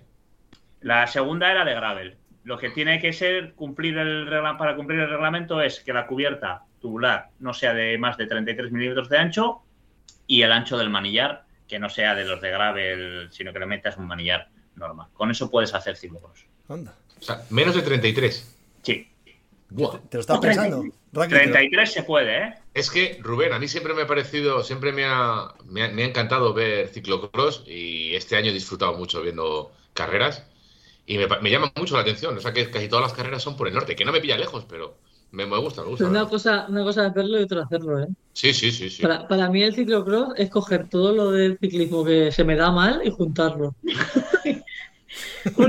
[0.82, 2.18] La segunda era de gravel.
[2.44, 6.08] Lo que tiene que ser cumplir el regla- para cumplir el reglamento es que la
[6.08, 9.62] cubierta tubular no sea de más de 33 milímetros de ancho
[10.26, 13.66] y el ancho del manillar que no sea de los de gravel, sino que le
[13.68, 15.08] metas un manillar normal.
[15.14, 16.46] Con eso puedes hacer ciclocross.
[16.68, 16.96] Anda.
[17.20, 18.56] O sea, menos de 33.
[18.84, 19.08] Sí,
[19.70, 20.00] Buah.
[20.10, 20.84] ¿Te lo estás pensando?
[21.14, 22.54] Raki, te lo- 33 se puede, ¿eh?
[22.74, 26.04] Es que, Rubén, a mí siempre me ha parecido, siempre me ha, me ha, me
[26.04, 30.46] ha encantado ver ciclocross y este año he disfrutado mucho viendo carreras
[31.06, 32.36] y me, me llama mucho la atención.
[32.38, 34.38] O sea, que casi todas las carreras son por el norte, que no me pilla
[34.38, 34.98] lejos, pero
[35.32, 36.08] me, me gusta, me gusta.
[36.08, 38.08] Una cosa, una cosa es verlo y otra hacerlo, ¿eh?
[38.34, 39.02] Sí, sí, sí, sí.
[39.02, 42.72] Para, para mí el ciclocross es coger todo lo del ciclismo que se me da
[42.72, 43.76] mal y juntarlo.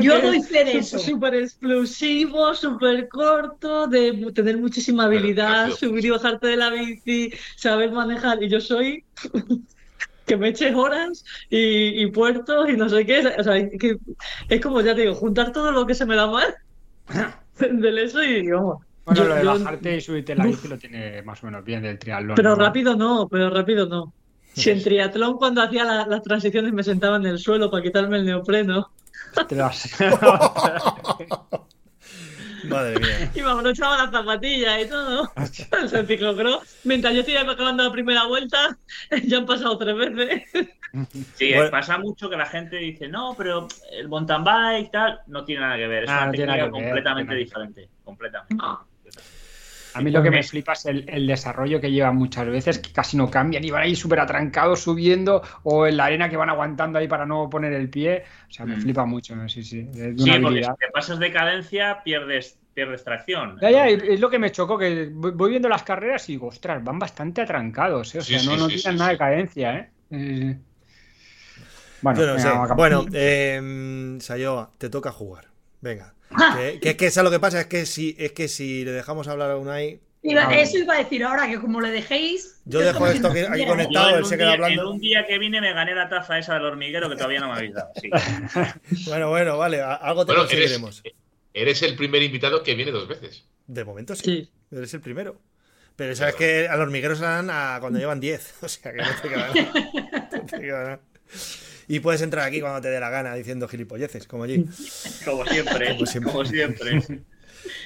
[0.01, 0.99] Yo doy fe de es eso.
[0.99, 7.93] Súper explosivo, súper corto, de tener muchísima habilidad, subir y bajarte de la bici, saber
[7.93, 8.43] manejar.
[8.43, 9.05] Y yo soy
[10.27, 13.21] que me eches horas y, y puertos y no sé qué.
[13.39, 13.99] O sea, que
[14.49, 16.55] es como ya te digo, juntar todo lo que se me da mal
[17.59, 18.90] del eso y vamos.
[19.11, 20.51] Bueno, Yo- lo de yo- bajarte y subirte la Uf.
[20.51, 22.37] bici lo tiene más o menos bien del triatlón.
[22.37, 22.57] Pero ¿no?
[22.57, 24.13] rápido no, pero rápido no.
[24.55, 28.19] Si en triatlón cuando hacía la- las transiciones me sentaba en el suelo para quitarme
[28.19, 28.91] el neopreno
[32.69, 33.31] Madre mía.
[33.35, 35.31] y me abrochaba la zapatilla y todo.
[35.97, 36.77] El ciclocross.
[36.85, 38.77] Mientras yo estoy acabando la primera vuelta,
[39.25, 40.43] ya han pasado tres veces.
[41.37, 41.71] Sí, Bueno.
[41.71, 45.63] pasa mucho que la gente dice, no, pero el mountain bike y tal, no tiene
[45.63, 46.05] nada que ver.
[46.05, 47.89] Es Ah, una no técnica ver, completamente diferente.
[48.05, 48.55] Completamente.
[48.57, 48.85] No.
[49.93, 52.93] A mí lo que me flipa es el, el desarrollo que llevan muchas veces, que
[52.93, 56.49] casi no cambian y van ahí súper atrancados subiendo, o en la arena que van
[56.51, 58.25] aguantando ahí para no poner el pie.
[58.49, 58.81] O sea, me Mm.
[58.81, 59.81] flipa mucho, sí, sí.
[59.95, 60.75] Es de Sí, una porque habilidad.
[60.75, 63.59] si te pasas de cadencia, pierdes, pierdes tracción.
[63.61, 66.47] Ya, ya, es es lo que me chocó, que voy viendo las carreras y digo,
[66.49, 68.21] ostras, van bastante atrancados, ¿eh?
[68.21, 69.13] O Sí, sea, no, sí, no sí, tienen sí, nada sí.
[69.13, 69.93] de cadencia, ¿eh?
[70.11, 70.59] Eh,
[72.01, 72.51] Bueno, Yo no venga, sé.
[72.53, 72.87] vamos a acabar.
[72.87, 75.49] Bueno, eh, Sayoa, te toca jugar.
[75.81, 76.15] Venga.
[76.33, 76.57] Ah.
[76.59, 77.61] Que, que es que ¿sabes lo que pasa?
[77.61, 80.55] Es que si, es que si le dejamos hablar a Unai, Iba- Ah.
[80.61, 82.61] eso iba a decir ahora, que como le dejéis.
[82.67, 84.19] Yo es dejo esto aquí- aquí conectado.
[84.19, 84.83] Él se queda hablando.
[84.83, 87.49] en un día que vine me gané la taza esa del hormiguero que todavía no
[87.49, 87.91] me habéis dado.
[88.01, 88.11] Sí.
[89.07, 91.03] bueno, bueno, vale, a- algo te Bueno, eres, conseguiremos.
[91.55, 93.47] eres el primer invitado que viene dos veces.
[93.67, 94.51] De momento sí, Sí.
[94.77, 95.41] eres el primero.
[95.97, 99.09] Pero sabes que al hormiguero se dan a cuando llevan 10, o sea que no
[99.23, 99.73] te queda nada.
[100.33, 101.01] No te queda nada.
[101.91, 104.65] Y puedes entrar aquí cuando te dé la gana diciendo gilipolleces, como allí.
[105.25, 105.89] Como siempre.
[105.97, 106.33] Como siempre.
[106.33, 107.21] Como siempre.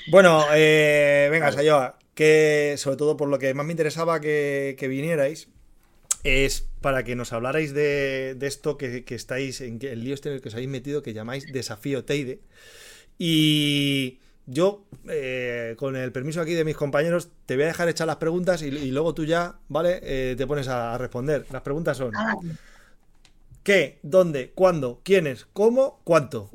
[0.09, 4.89] Bueno, eh, venga, Sayoa, que sobre todo por lo que más me interesaba que, que
[4.89, 5.49] vinierais
[6.23, 10.13] es para que nos hablarais de, de esto que, que estáis en que el lío
[10.13, 12.41] este en el que os habéis metido que llamáis desafío Teide.
[13.19, 18.07] Y yo, eh, con el permiso aquí de mis compañeros, te voy a dejar echar
[18.07, 20.01] las preguntas y, y luego tú ya, ¿vale?
[20.03, 21.47] Eh, te pones a, a responder.
[21.51, 22.37] Las preguntas son Nada.
[23.65, 23.99] ¿Qué?
[24.03, 24.53] ¿Dónde?
[24.55, 25.01] ¿Cuándo?
[25.05, 25.47] ¿Quiénes?
[25.53, 26.01] ¿Cómo?
[26.05, 26.51] ¿Cuánto?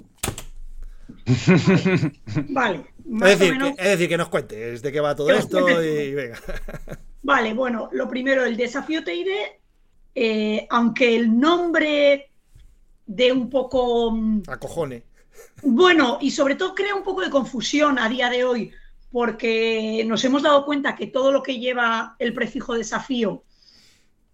[2.50, 3.76] Vale, Es más decir, menos.
[3.76, 6.40] que, es decir, que nos cuentes de qué va todo Que esto y venga.
[7.24, 9.62] Vale, bueno, lo primero, el desafío Teide,
[10.16, 12.32] eh, aunque el nombre
[13.06, 15.04] de un poco, mm, Acojone.
[15.64, 18.72] bueno, y sobre todo crea un poco de confusión a día de hoy,
[19.12, 23.44] porque nos hemos dado cuenta que todo lo que lleva el prefijo desafío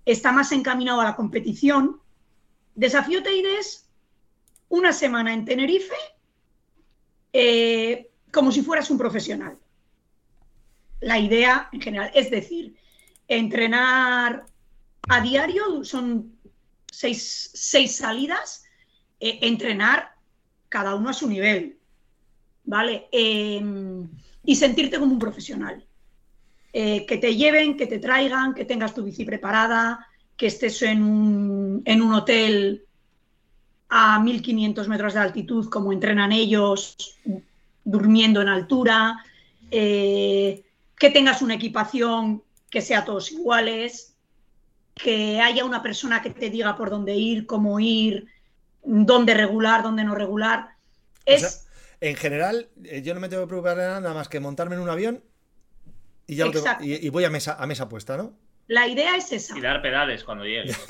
[0.05, 2.01] está más encaminado a la competición.
[2.75, 3.89] Desafío Teide es
[4.69, 5.95] una semana en Tenerife
[7.33, 9.57] eh, como si fueras un profesional.
[10.99, 12.75] La idea en general, es decir,
[13.27, 14.45] entrenar
[15.07, 16.38] a diario, son
[16.91, 18.65] seis, seis salidas,
[19.19, 20.15] eh, entrenar
[20.69, 21.77] cada uno a su nivel,
[22.63, 23.07] ¿vale?
[23.11, 23.61] Eh,
[24.43, 25.85] y sentirte como un profesional.
[26.77, 30.05] eh, que te lleven, que te traigan, que tengas tu bici preparada,
[30.38, 32.86] que estés en un, en un hotel
[33.89, 36.98] a 1500 metros de altitud, como entrenan ellos,
[37.84, 39.24] durmiendo en altura,
[39.71, 40.63] eh,
[40.98, 44.13] que tengas una equipación que sea todos iguales,
[44.93, 48.28] que haya una persona que te diga por dónde ir, cómo ir,
[48.84, 50.69] dónde regular, dónde no regular.
[51.26, 51.60] Es, O sea,
[52.02, 54.82] en general, eh, yo no me tengo que preocupar de nada, más que montarme en
[54.82, 55.24] un avión
[56.28, 56.86] y ya lo tengo- Exacto.
[56.86, 58.34] y, y voy a mesa, a mesa puesta, ¿no?
[58.67, 59.58] La idea es esa.
[59.58, 60.78] Y dar pedales cuando llegues.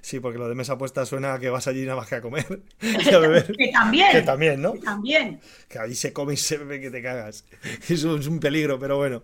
[0.00, 2.22] Sí, porque lo de mesa puesta suena a que vas allí nada más que a
[2.22, 3.52] comer y a beber.
[3.54, 4.72] Que también, Que también, ¿no?
[4.72, 5.38] que también.
[5.68, 7.44] Que allí se come y se bebe que te cagas.
[7.90, 9.22] Eso es un peligro, pero bueno.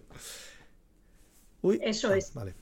[1.62, 1.80] Uy.
[1.82, 2.34] Eso Ah, es.
[2.34, 2.52] Vale.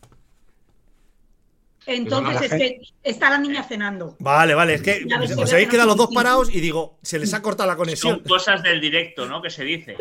[1.86, 4.14] Entonces la es que está la niña cenando.
[4.20, 5.06] Vale, vale, es que
[5.38, 8.20] os habéis quedado los dos parados y digo, se les ha cortado la Son conexión.
[8.20, 9.40] cosas del directo, ¿no?
[9.42, 9.96] Que se dice.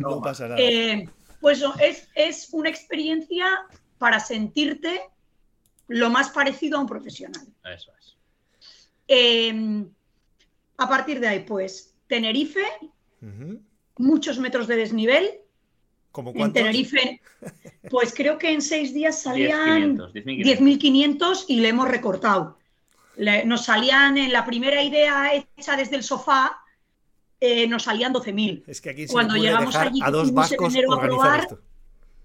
[0.00, 0.60] No pasa nada.
[0.60, 1.08] Eh,
[1.42, 3.44] pues no, es, es una experiencia
[3.98, 5.02] para sentirte
[5.88, 7.46] lo más parecido a un profesional.
[7.64, 8.16] Eso es.
[9.08, 9.84] Eh,
[10.78, 12.64] a partir de ahí, pues, Tenerife,
[13.98, 15.28] muchos metros de desnivel.
[16.12, 16.52] ¿Cómo En?
[16.52, 17.20] Tenerife,
[17.90, 21.18] pues creo que en seis días salían 10.500, 10.500.
[21.18, 22.58] 10.500 y le hemos recortado.
[23.16, 26.61] Le- nos salían en la primera idea hecha desde el sofá,
[27.44, 28.62] eh, nos salían 12.000.
[28.68, 31.40] Es que aquí se Cuando llegamos dejar allí, a dos en vascos enero a probar,
[31.40, 31.58] esto.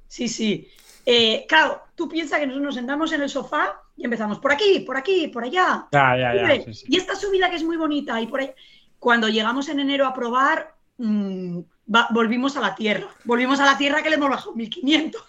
[0.08, 0.68] Sí, sí.
[1.06, 4.82] Eh, claro, tú piensas que nosotros nos sentamos en el sofá y empezamos por aquí,
[4.82, 5.88] por aquí, por allá.
[5.92, 6.42] Ya, ya, ya.
[6.42, 6.86] Hombre, sí, sí.
[6.90, 8.52] Y esta subida que es muy bonita y por ahí.
[9.00, 11.60] Cuando llegamos en enero a probar, mm,
[11.94, 13.08] va- volvimos a la tierra.
[13.24, 15.24] Volvimos a la tierra que le hemos bajado 1500.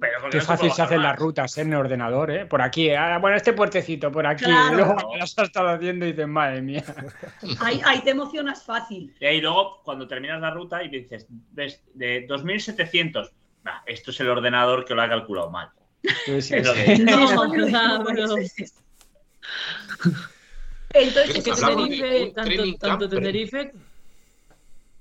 [0.00, 1.62] Pero Qué no fácil se hacen las rutas ¿eh?
[1.62, 2.46] en el ordenador, ¿eh?
[2.46, 4.44] Por aquí, ah, bueno, este puertecito, por aquí.
[4.44, 4.72] Claro.
[4.72, 6.84] Y luego cuando las has estado haciendo y dices, madre mía.
[7.60, 9.14] Ahí, ahí te emocionas fácil.
[9.20, 13.30] Y ahí luego, cuando terminas la ruta y dices, ves, de 2.700,
[13.64, 15.70] bah, esto es el ordenador que lo ha calculado mal.
[16.24, 16.80] Sí, sí, Eso sí.
[16.82, 18.74] de- No, Eso me lo o sea, digo varias pero- veces.
[20.94, 23.72] Entonces, Es que Tenerife, tanto, tanto Tenerife,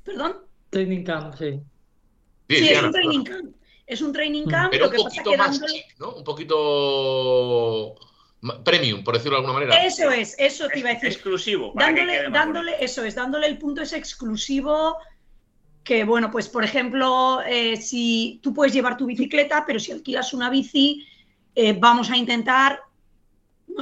[0.04, 0.38] perdón.
[0.70, 1.60] training camp, sí.
[2.50, 3.55] Sí, es un training camp.
[3.88, 4.50] Es un training Mm.
[4.50, 5.86] camp, Pero lo un que poquito más, dándole...
[6.00, 6.16] ¿no?
[6.16, 7.96] Un poquito
[8.64, 9.84] premium, por decirlo de alguna manera.
[9.86, 11.10] Eso es, eso te iba a decir.
[11.10, 11.74] Exclusivo.
[11.74, 14.98] que dándole, dándole, eso es, dándole el punto ese exclusivo
[15.84, 20.34] que, bueno, pues por ejemplo, eh, si tú puedes llevar tu bicicleta, pero si alquilas
[20.34, 21.06] una bici,
[21.54, 22.82] eh, vamos a intentar,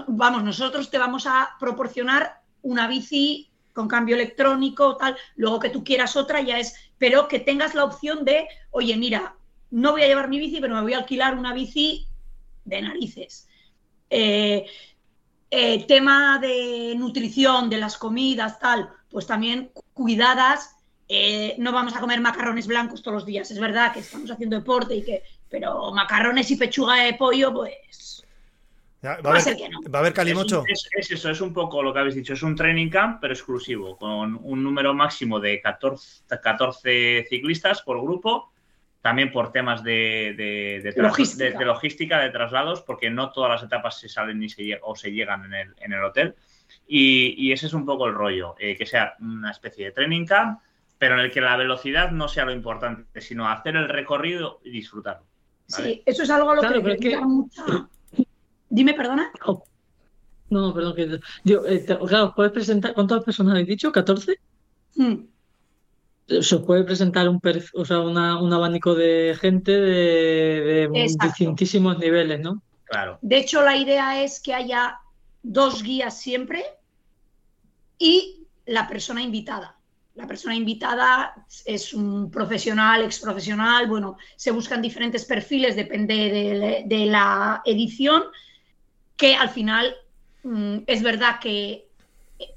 [0.08, 5.84] vamos, nosotros te vamos a proporcionar una bici con cambio electrónico, tal, luego que tú
[5.84, 9.36] quieras otra ya es, pero que tengas la opción de, oye, mira,
[9.74, 12.08] no voy a llevar mi bici, pero me voy a alquilar una bici
[12.64, 13.48] de narices.
[14.10, 14.66] Eh,
[15.50, 20.76] eh, tema de nutrición, de las comidas, tal, pues también cu- cuidadas.
[21.10, 23.52] Eh, no vamos a comer macarrones blancos todos los días.
[23.52, 28.24] Es verdad que estamos haciendo deporte y que, pero macarrones y pechuga de pollo, pues
[29.02, 29.82] Ya, va va, a ser haber, que no.
[29.92, 30.64] va a haber Es, calimocho.
[30.98, 32.34] es eso, es un poco lo que habéis dicho.
[32.34, 38.02] Es un training camp, pero exclusivo, con un número máximo de 14, 14 ciclistas por
[38.02, 38.53] grupo.
[39.04, 41.44] También por temas de, de- de Logística.
[41.44, 44.96] de- de logística, de traslados, porque no todas las etapas se salen ni se o
[44.96, 46.34] se llegan en el, en el hotel.
[46.88, 50.26] Y, y ese es un poco el rollo, eh, que sea una especie de training
[50.26, 50.60] camp,
[50.98, 54.72] pero en el que la velocidad no sea lo importante, sino hacer el recorrido y
[54.72, 55.26] disfrutarlo.
[55.72, 55.84] ¿vale?
[55.96, 57.90] Sí, eso es algo a lo Claro, que que- mucha-
[58.70, 59.32] Dime, perdona.
[59.46, 59.64] Oh.
[60.50, 60.96] No, no, perdón.
[60.96, 62.94] Que, digo, eh, te- claro, ¿puedes presentar?
[62.94, 63.92] ¿Cuántas personas habéis dicho?
[63.92, 64.38] ¿14?
[64.96, 65.16] Mm.
[66.28, 67.42] Se puede presentar un,
[67.74, 72.62] o sea, una- un abanico de gente de, distintísimos niveles, ¿no?
[72.86, 73.20] Claro.
[73.22, 75.00] De hecho, la idea es que haya
[75.42, 76.64] dos guías siempre
[77.98, 79.76] y la persona invitada.
[80.16, 81.34] La persona invitada
[81.66, 88.24] es un profesional, ex profesional, bueno, se buscan diferentes perfiles, depende de, de la edición,
[89.18, 89.96] que al final
[90.44, 91.88] mm, es verdad que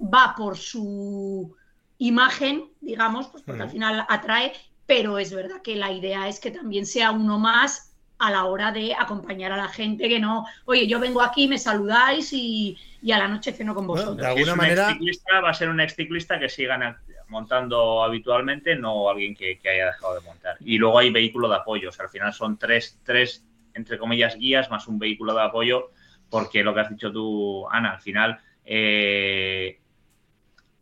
[0.03, 1.55] va por su
[1.99, 4.53] imagen, digamos, pues porque al final atrae,
[4.87, 8.73] pero es verdad que la idea es que también sea uno más a la hora
[8.73, 13.13] de acompañar a la gente, que no, oye, yo vengo aquí, me saludáis y, y
[13.13, 14.19] a la noche ceno con Bueno, vosotros.
[14.23, 14.97] de alguna manera-
[15.45, 16.97] va a ser un exciclista que sigan
[17.29, 20.57] montando habitualmente, no alguien que, que haya dejado de montar.
[20.61, 24.37] Y luego hay vehículo de apoyo, o sea, al final son tres, tres, entre comillas,
[24.37, 25.91] guías más un vehículo de apoyo,
[26.31, 29.79] porque lo que has dicho tú, Ana, al final eh,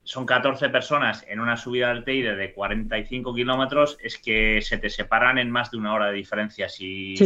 [0.04, 4.90] son 14 personas en una subida al Teide de 45 kilómetros, es que se te
[4.90, 7.24] separan en más de una hora de diferencia, si, Sí.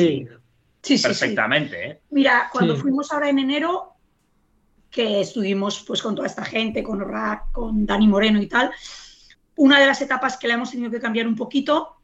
[0.80, 1.08] Sí, sí, sí.
[1.08, 2.00] perfectamente, ¿eh?
[2.10, 2.82] Mira, cuando Sí.
[2.82, 3.94] fuimos ahora en enero,
[4.90, 8.70] que estuvimos pues con toda esta gente, con Rack, con Dani Moreno y tal,
[9.56, 11.96] una de las etapas que la hemos tenido que cambiar un poquito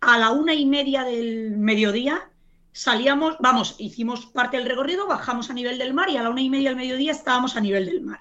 [0.00, 2.30] a la una y media del mediodía
[2.72, 6.40] salíamos, vamos, hicimos parte del recorrido, bajamos a nivel del mar y a la una
[6.40, 8.20] y media del mediodía estábamos a nivel del mar.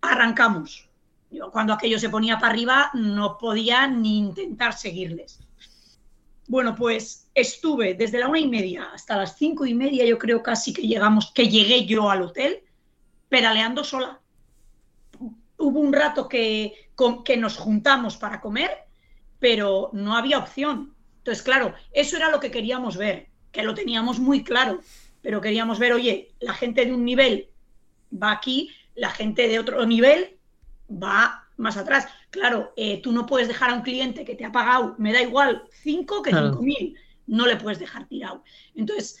[0.00, 0.89] Arrancamos.
[1.52, 5.40] Cuando aquello se ponía para arriba no podía ni intentar seguirles.
[6.48, 10.42] Bueno, pues estuve desde la una y media hasta las cinco y media, yo creo
[10.42, 12.64] casi que llegamos, que llegué yo al hotel,
[13.28, 14.20] pedaleando sola.
[15.56, 16.90] Hubo un rato que,
[17.24, 18.70] que nos juntamos para comer,
[19.38, 20.96] pero no había opción.
[21.18, 24.80] Entonces, claro, eso era lo que queríamos ver, que lo teníamos muy claro,
[25.22, 27.50] pero queríamos ver, oye, la gente de un nivel
[28.10, 30.39] va aquí, la gente de otro nivel
[30.90, 32.06] va más atrás.
[32.30, 35.22] Claro, eh, tú no puedes dejar a un cliente que te ha pagado, me da
[35.22, 36.50] igual, 5 que Claro.
[36.50, 38.42] 5 mil, no le puedes dejar tirado.
[38.74, 39.18] Entonces,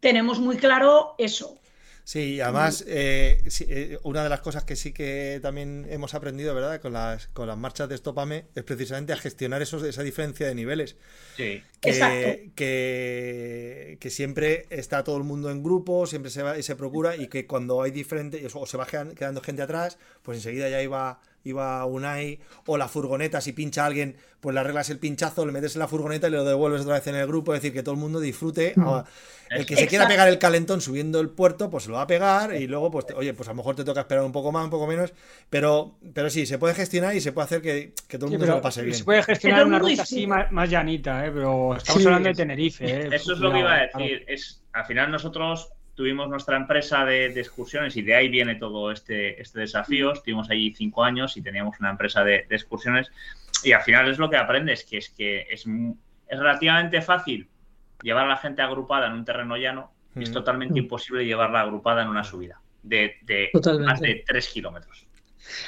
[0.00, 1.58] tenemos muy claro eso.
[2.04, 6.12] Sí, y además, eh, sí, eh, una de las cosas que sí que también hemos
[6.12, 6.78] aprendido, ¿verdad?
[6.80, 10.54] Con las, con las marchas de Stopame, es precisamente a gestionar esos, esa diferencia de
[10.54, 10.96] niveles.
[11.36, 11.64] Sí.
[11.84, 12.52] Que, Exacto.
[13.04, 17.16] que, que siempre está todo el mundo en grupo, siempre se va y se procura,
[17.16, 20.80] y que cuando hay diferentes, o se va quedan- quedando gente atrás, pues enseguida ya
[20.82, 25.52] iba, iba Unai, o la furgoneta, si pincha alguien, pues le arreglas el pinchazo, le
[25.52, 27.82] metes en la furgoneta y lo devuelves otra vez en el grupo, es decir, que
[27.82, 28.74] todo el mundo disfrute.
[28.78, 29.04] Ah,
[29.50, 32.54] El que se quiera pegar el calentón subiendo el puerto, pues lo va a pegar,
[32.56, 34.64] y luego, pues, te- oye, pues a lo mejor te toca esperar un poco más,
[34.64, 35.12] un poco menos,
[35.50, 38.38] pero, pero sí, se puede gestionar y se puede hacer que, que todo el Sí,
[38.38, 38.96] mundo se pero lo pase bien.
[38.96, 41.30] se puede gestionar una ruta así más, más llanita, ¿eh?
[41.32, 42.08] pero estamos Sí.
[42.08, 42.84] hablando de Tenerife.
[42.84, 43.08] ¿eh?
[43.12, 44.24] Eso es lo que iba a decir.
[44.28, 48.90] Es, al final nosotros tuvimos nuestra empresa de, de excursiones y de ahí viene todo
[48.90, 50.12] este, este desafío.
[50.12, 53.10] Estuvimos allí cinco años y teníamos una empresa de, de excursiones
[53.62, 55.64] y al final es lo que aprendes, que es que es,
[56.28, 57.48] es relativamente fácil
[58.02, 60.34] llevar a la gente agrupada en un terreno llano y es Mm.
[60.34, 65.06] totalmente imposible llevarla agrupada en una subida de, de más de tres kilómetros.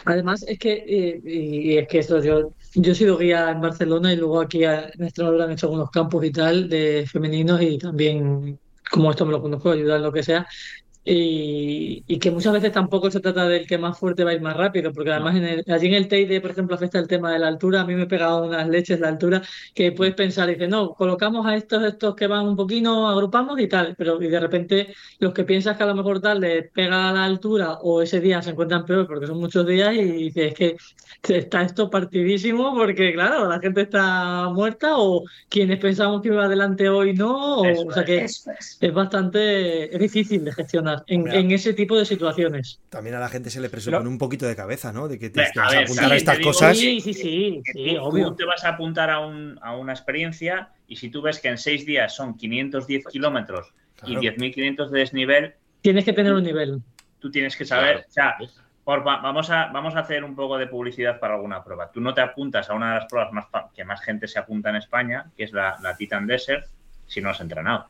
[0.05, 4.13] Además, es que, eh, y, es que esto, yo, yo he sido guía en Barcelona
[4.13, 7.79] y luego aquí a- en Extremadura han hecho algunos campos y tal de femeninos y
[7.79, 8.59] también,
[8.91, 10.47] como esto me lo conozco, ayudar en lo que sea.
[11.09, 14.41] Y, y que muchas veces tampoco se trata del que más fuerte va a ir
[14.41, 17.33] más rápido, porque además en el- allí en el Teide, por ejemplo, afecta el tema
[17.33, 17.83] de la altura.
[17.83, 19.41] A mí me he pegado unas leches la altura
[19.75, 23.69] que puedes pensar, dices, no, colocamos a estos, estos que van un poquito, agrupamos y
[23.69, 27.11] tal, pero y de repente los que piensas que a lo mejor tal les pega
[27.11, 30.49] a la altura o ese día se encuentran peor porque son muchos días y dices,
[30.49, 30.77] es que
[31.29, 36.89] está esto partidísimo porque, claro, la gente está muerta o quienes pensamos que iba adelante
[36.89, 38.47] hoy no, o, sea que es.
[38.81, 42.81] es bastante, es difícil de gestionar en, ese tipo de situaciones.
[42.89, 45.09] También a la gente se le presupone Pero- un poquito de cabeza, ¿no?
[45.09, 46.77] De que te, te vas a apuntar a estas digo, cosas.
[46.79, 48.29] Sí, sí, sí, Que sí, tú, obvio.
[48.29, 51.49] tú te vas a apuntar a, un- a una experiencia y si tú ves que
[51.49, 53.73] en seis días son 510 kilómetros
[54.05, 54.21] y Claro.
[54.21, 56.83] 10.500 de desnivel, Tienes que tener un nivel.
[57.21, 58.45] tú tienes que saber, Claro.
[58.45, 61.91] o sea, por- vamos, a, vamos a hacer un poco de publicidad para alguna prueba.
[61.91, 64.71] Tú no te apuntas a una de las pruebas más que más gente se apunta
[64.71, 66.67] en España, que es la, la Titan Desert,
[67.07, 67.87] si no has entrenado.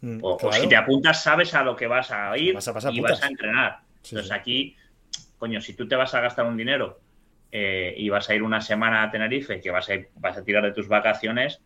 [0.00, 2.92] Mm, O, si te apuntas, sabes a lo que vas a ir Vas a pasar
[2.94, 3.18] y putas.
[3.18, 3.78] vas a entrenar.
[4.02, 4.34] Sí, Entonces sí.
[4.38, 4.76] aquí,
[5.38, 7.00] coño, si tú te vas a gastar un dinero
[7.50, 10.44] eh, y vas a ir una semana a Tenerife, que vas a, ir- vas a
[10.44, 11.60] tirar de tus vacaciones,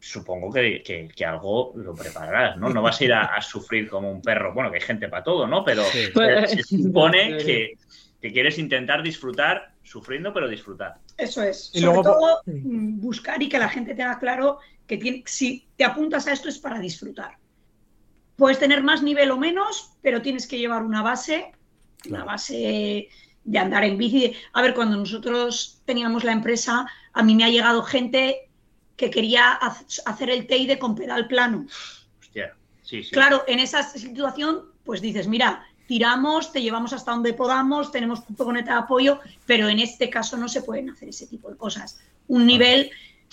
[0.00, 2.68] supongo que, que- que algo lo prepararás, ¿no?
[2.70, 4.54] No vas a ir a, a sufrir como un perro.
[4.54, 5.64] Bueno, que hay gente para todo, ¿no?
[5.64, 6.08] Pero Sí.
[6.22, 7.72] eh, se supone que,
[8.20, 10.96] que quieres intentar disfrutar sufriendo, pero disfrutar.
[11.16, 11.70] Eso es.
[11.74, 15.68] Y Sobre luego- todo, mm, buscar y que la gente tenga claro que tiene, si
[15.76, 17.38] te apuntas a esto es para disfrutar.
[18.36, 21.52] Puedes tener más nivel o menos, pero tienes que llevar una base,
[22.08, 23.08] una base
[23.44, 24.34] de andar en bici.
[24.52, 28.48] A ver, cuando nosotros teníamos la empresa, a mí me ha llegado gente
[28.96, 29.52] que quería
[30.06, 31.66] hacer el Teide con pedal plano.
[32.20, 33.10] Hostia, sí, sí.
[33.10, 38.34] Claro, en esa situación, pues dices, mira, tiramos, te llevamos hasta donde podamos, tenemos tu
[38.34, 42.00] furgoneta de apoyo, pero en este caso no se pueden hacer ese tipo de cosas.
[42.26, 42.90] Un nivel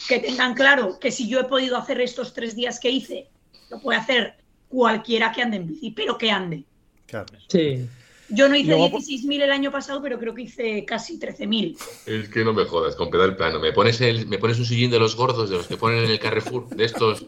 [0.08, 3.30] que tengan claro que si yo he podido hacer estos tres días que hice,
[3.70, 4.36] lo puede hacer
[4.68, 6.64] cualquiera que ande en bici, pero que ande.
[7.06, 7.28] Claro.
[7.48, 7.88] Sí.
[8.30, 11.78] Yo no hice Luego- 16.000 el año pasado, pero creo que hice casi 13.000.
[12.08, 13.60] Es que no me jodas, con pedal plano.
[13.60, 16.10] Me pones, el, me pones un sillín de los gordos, de los que ponen en
[16.12, 17.26] el Carrefour, de estos.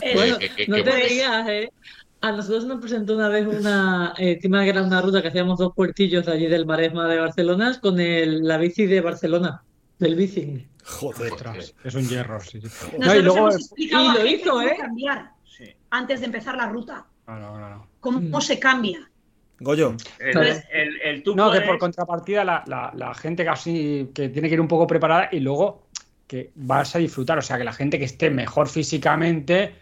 [0.00, 1.72] Eh, Bueno, que- que- no que- te digas, ¿eh?
[2.20, 5.58] A nosotros nos presentó una vez una, eh, encima que era una ruta que hacíamos
[5.58, 9.62] dos puertillos de allí del Maresma de Barcelona con el, la bici de Barcelona,
[9.98, 10.64] del bici.
[10.86, 11.32] Joder.
[11.32, 12.60] Ostras, es un hierro, sí.
[12.60, 12.68] sí.
[12.98, 14.76] No, y luego, hemos explicado y a lo hizo, cómo ¿eh?
[14.78, 15.64] cambiar Sí.
[15.90, 17.86] antes de empezar la ruta, Claro, claro.
[18.00, 18.40] cómo Mm.
[18.40, 19.10] se cambia.
[19.58, 20.36] Goyo, El,
[20.70, 24.54] el- el tú No, que por contrapartida la, la- la gente casi que tiene que
[24.54, 25.86] ir un poco preparada y luego
[26.26, 29.74] que vas a disfrutar, o sea, que la gente que esté mejor físicamente,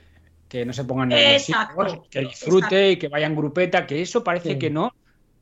[0.48, 4.22] que no se pongan nerviosos, Exacto, que disfrute y que vaya en grupeta, que eso
[4.22, 4.58] parece Sí.
[4.58, 4.94] que no,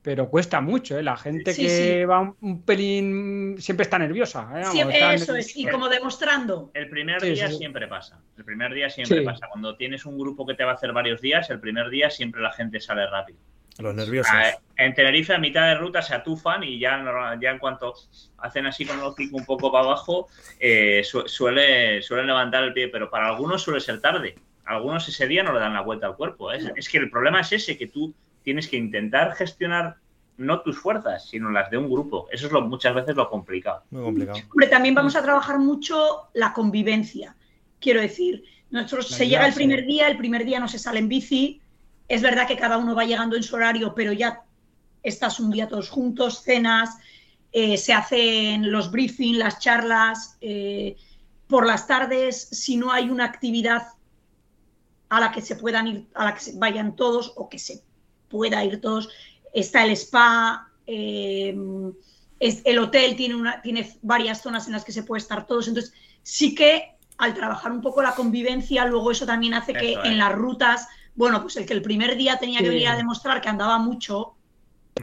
[0.03, 1.03] pero cuesta mucho, ¿eh?
[1.03, 2.05] La gente Sí, que sí.
[2.05, 4.43] va un, un pelín siempre está nerviosa.
[4.51, 4.61] ¿eh?
[4.63, 6.71] Vamos, Siempre está eso es, y como demostrando.
[6.75, 8.21] El primer Sí, día siempre pasa.
[8.37, 9.25] El primer día siempre Sí.
[9.25, 9.47] pasa.
[9.49, 12.41] Cuando tienes un grupo que te va a hacer varios días, el primer día siempre
[12.43, 13.39] la gente sale rápido.
[13.79, 14.33] Los nerviosos.
[14.35, 17.95] Ah, En Tenerife a mitad de ruta se atufan y ya, ya en cuanto
[18.39, 20.29] hacen así con el hocico un poco para abajo,
[20.59, 24.35] eh, su- suele, suelen levantar el pie, pero para algunos suele ser tarde.
[24.65, 26.53] Algunos ese día no le dan la vuelta al cuerpo.
[26.53, 29.97] Es, es que el problema es ese, que tú tienes que intentar gestionar
[30.37, 32.29] no tus fuerzas, sino las de un grupo.
[32.33, 33.83] Eso es lo, muchas veces lo complicado.
[33.91, 34.39] Muy complicado.
[34.51, 37.37] Hombre, también vamos a trabajar mucho la convivencia.
[37.81, 40.99] Quiero decir, nosotros La se llega el primer día, el primer día no se sale
[40.99, 41.61] en bici.
[42.09, 44.43] Es verdad que cada uno va llegando en su horario, pero ya
[45.03, 46.97] estás un día todos juntos, cenas,
[47.53, 50.39] eh, se hacen los briefings, las charlas.
[50.41, 50.97] eh,
[51.53, 53.89] por las tardes, si no hay una actividad
[55.11, 57.83] a la que se puedan ir, a la que se vayan todos o que se
[58.33, 59.09] pueda ir todos,
[59.55, 61.55] está el spa, eh,
[62.41, 65.69] es- el hotel tiene, una, tiene varias zonas en las que se puede estar todos.
[65.69, 69.99] Entonces, sí que al trabajar un poco la convivencia, luego eso también hace que es.
[70.05, 72.71] en las rutas, bueno, pues el que el primer día tenía que Sí.
[72.71, 74.35] venir a demostrar que andaba mucho,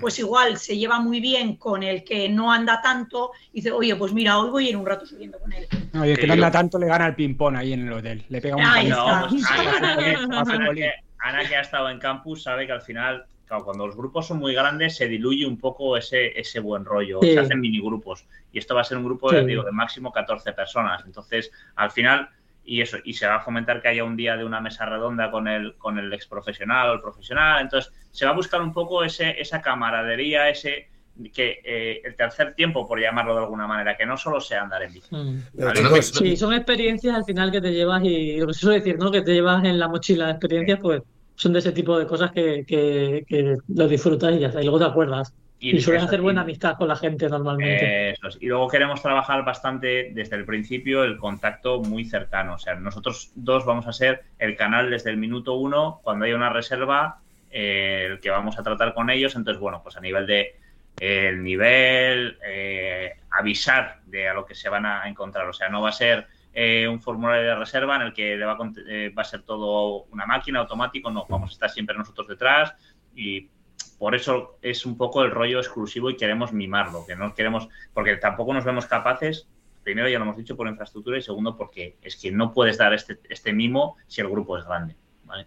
[0.01, 3.95] pues igual se lleva muy bien con el que no anda tanto y dice, oye,
[3.95, 5.67] pues mira, hoy voy a ir un rato subiendo con él.
[5.99, 8.25] Oye, que Sí, no anda tanto le gana el ping-pong ahí en el hotel.
[8.29, 9.21] Le pega un Ahí está.
[9.21, 9.43] No, pues,
[11.19, 14.39] Ana, que- ha estado en campus, sabe que al final, claro, cuando los grupos son
[14.39, 17.19] muy grandes, se diluye un poco ese, ese buen rollo.
[17.21, 17.33] Sí.
[17.33, 18.25] Se hacen minigrupos.
[18.51, 19.43] Y esto va a ser un grupo, Sí.
[19.45, 21.03] digo, de máximo 14 personas.
[21.05, 22.29] Entonces, al final,
[22.63, 25.31] y eso, y se va a fomentar que haya un día de una mesa redonda
[25.31, 27.61] con el, con el ex profesional o el profesional.
[27.61, 30.87] Entonces, se va a buscar un poco ese, esa camaradería, ese
[31.33, 34.83] que eh, el tercer tiempo, por llamarlo de alguna manera, que no solo sea andar
[34.83, 35.15] en bici.
[35.15, 35.39] Mm.
[35.53, 38.61] Vale, no chicos, Sí, son experiencias al final que te llevas y lo que se
[38.61, 39.11] suele decir, ¿no?
[39.11, 41.01] Que te llevas en la mochila experiencias, pues
[41.35, 44.65] son de ese tipo de cosas que, que, que lo disfrutas y ya está, y
[44.65, 45.33] luego te acuerdas.
[45.61, 48.11] Y, sueles hacer buena amistad con la gente normalmente.
[48.11, 48.37] Eso es.
[48.39, 52.53] Y luego queremos trabajar bastante desde el principio el contacto muy cercano.
[52.53, 56.35] O sea, nosotros dos vamos a ser el canal desde el minuto uno, cuando haya
[56.35, 57.19] una reserva,
[57.51, 59.35] eh, el que vamos a tratar con ellos.
[59.35, 60.55] Entonces, bueno, pues a nivel de
[60.99, 65.47] el nivel, eh, avisar de a lo que se van a encontrar.
[65.47, 68.45] O sea, no va a ser eh, un formulario de reserva en el que le
[68.45, 71.09] va, a, eh, va a ser todo una máquina automático.
[71.09, 72.73] No, vamos a estar siempre nosotros detrás
[73.15, 73.49] y
[73.97, 78.15] por eso es un poco el rollo exclusivo y queremos mimarlo, que no queremos, porque
[78.15, 79.47] tampoco nos vemos capaces,
[79.83, 82.93] primero ya lo hemos dicho por infraestructura y segundo porque es que no puedes dar
[82.93, 84.95] este, este mimo si el grupo es grande.
[85.25, 85.45] ¿vale?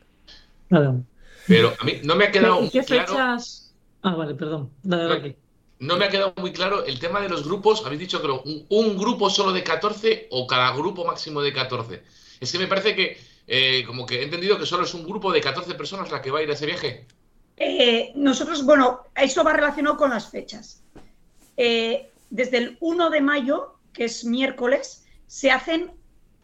[1.47, 3.39] Pero a mí no me ha quedado ¿Y muy qué claro.
[4.03, 4.71] Ah, vale, perdón.
[4.83, 5.37] Dale, dale aquí.
[5.79, 7.85] No me ha quedado muy claro el tema de los grupos.
[7.85, 12.03] Habéis dicho que un, un grupo solo de 14 o cada grupo máximo de 14.
[12.41, 15.33] Es que me parece que, eh, como que he entendido que solo es un grupo
[15.33, 17.07] de 14 personas la que va a ir a ese viaje.
[17.57, 20.83] Eh, nosotros, bueno, eso va relacionado con las fechas.
[21.57, 25.91] Eh, desde el 1 de mayo, que es miércoles, se hacen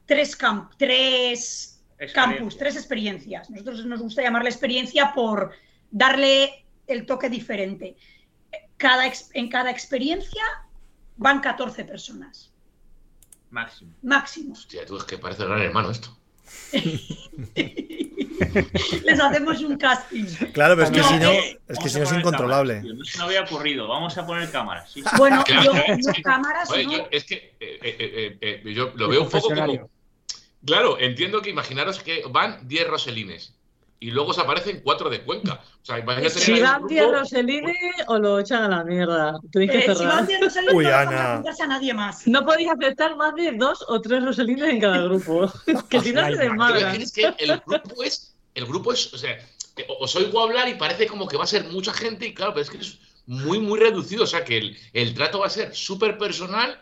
[0.07, 1.79] tres, camp tres
[2.13, 3.51] campus, tres experiencias.
[3.51, 5.53] Nosotros nos gusta llamarle experiencia por
[5.91, 7.97] darle el toque diferente.
[8.77, 10.43] Cada en cada experiencia
[11.17, 12.53] van 14 personas,
[13.51, 13.93] Máximo.
[14.03, 14.53] máximo.
[14.53, 16.17] Hostia, tú es que parece gran hermano esto.
[19.05, 20.25] Les hacemos un casting.
[20.53, 22.75] Claro, pero es que No, si no, eh, es que si no es incontrolable.
[22.77, 23.89] cámaras, no se me había ocurrido.
[23.89, 24.91] Vamos a poner cámaras.
[24.93, 25.03] Sí.
[25.17, 25.73] Bueno, Claro.
[25.73, 26.93] yo, yo cámaras Oye, no.
[26.93, 27.97] yo- es que eh, eh,
[28.41, 29.91] eh, eh, yo lo El veo un poco como.
[30.65, 33.55] Claro, entiendo que imaginaros que van 10 roselines
[34.01, 35.61] y luego se aparecen 4 de Cuenca.
[35.83, 37.77] O sea, a tener Si grupo- 10 Roselines
[38.07, 39.41] o lo echan a la mierda.
[39.51, 41.41] Tenéis que Eh, si Uy, no Ana.
[41.43, 42.27] vamos a nadie más.
[42.27, 45.53] No podéis aceptar más de dos o tres Roselines en cada grupo.
[45.91, 47.01] que si no se desmadran.
[47.01, 48.35] es que el grupo es.
[48.55, 49.13] El grupo es.
[49.13, 49.37] O sea,
[50.01, 52.63] os oigo hablar y parece como que va a ser mucha gente y claro, pero
[52.63, 54.25] es que es muy, muy reducido.
[54.25, 56.79] O sea, que el, el trato va a ser súper personal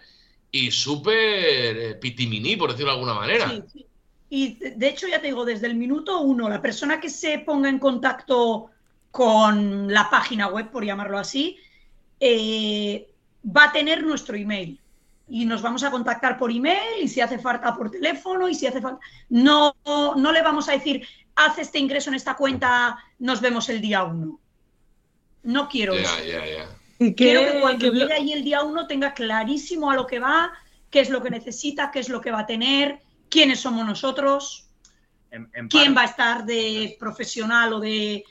[0.53, 3.49] y súper eh, pitiminí, por decirlo de alguna manera.
[3.51, 3.87] Sí, sí.
[4.29, 7.69] Y de hecho, ya te digo, desde el minuto uno, la persona que se ponga
[7.69, 8.71] en contacto
[9.11, 11.57] con la página web, por llamarlo así,
[12.21, 13.09] eh,
[13.45, 14.81] va a tener nuestro email.
[15.29, 18.67] Y nos vamos a contactar por email y si hace falta por teléfono y si
[18.67, 19.01] hace falta...
[19.29, 23.81] No, no le vamos a decir, haz este ingreso en esta cuenta, nos vemos el
[23.81, 24.41] día uno.
[25.43, 26.17] No quiero eso.
[26.19, 26.69] Ya, ya, ya.
[26.99, 30.53] ¿Y Quiero que cuando llegue ahí el día uno tenga clarísimo a lo que va,
[30.91, 33.01] qué es lo que necesita, qué es lo que va a tener,
[33.31, 34.69] quiénes somos nosotros,
[35.31, 38.25] En- en quién va a estar de profesional o de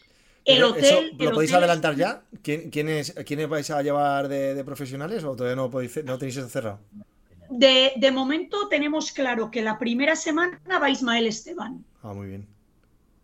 [0.45, 1.11] el hotel.
[1.19, 2.23] el ¿Lo podéis hotel- adelantar ya?
[2.41, 6.37] ¿Quién, quiénes, ¿Quiénes vais a llevar de, de profesionales o todavía no, podéis, no tenéis
[6.37, 6.79] eso cerrado?
[7.49, 11.83] De, de momento tenemos claro que la primera semana va Ismael Esteban.
[12.01, 12.47] Ah, muy bien.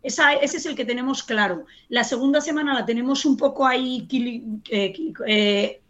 [0.04, 1.66] Esa- ese es el que tenemos claro.
[1.90, 4.08] La segunda semana la tenemos un poco ahí
[4.70, 4.94] eh,
[5.28, 5.81] eh,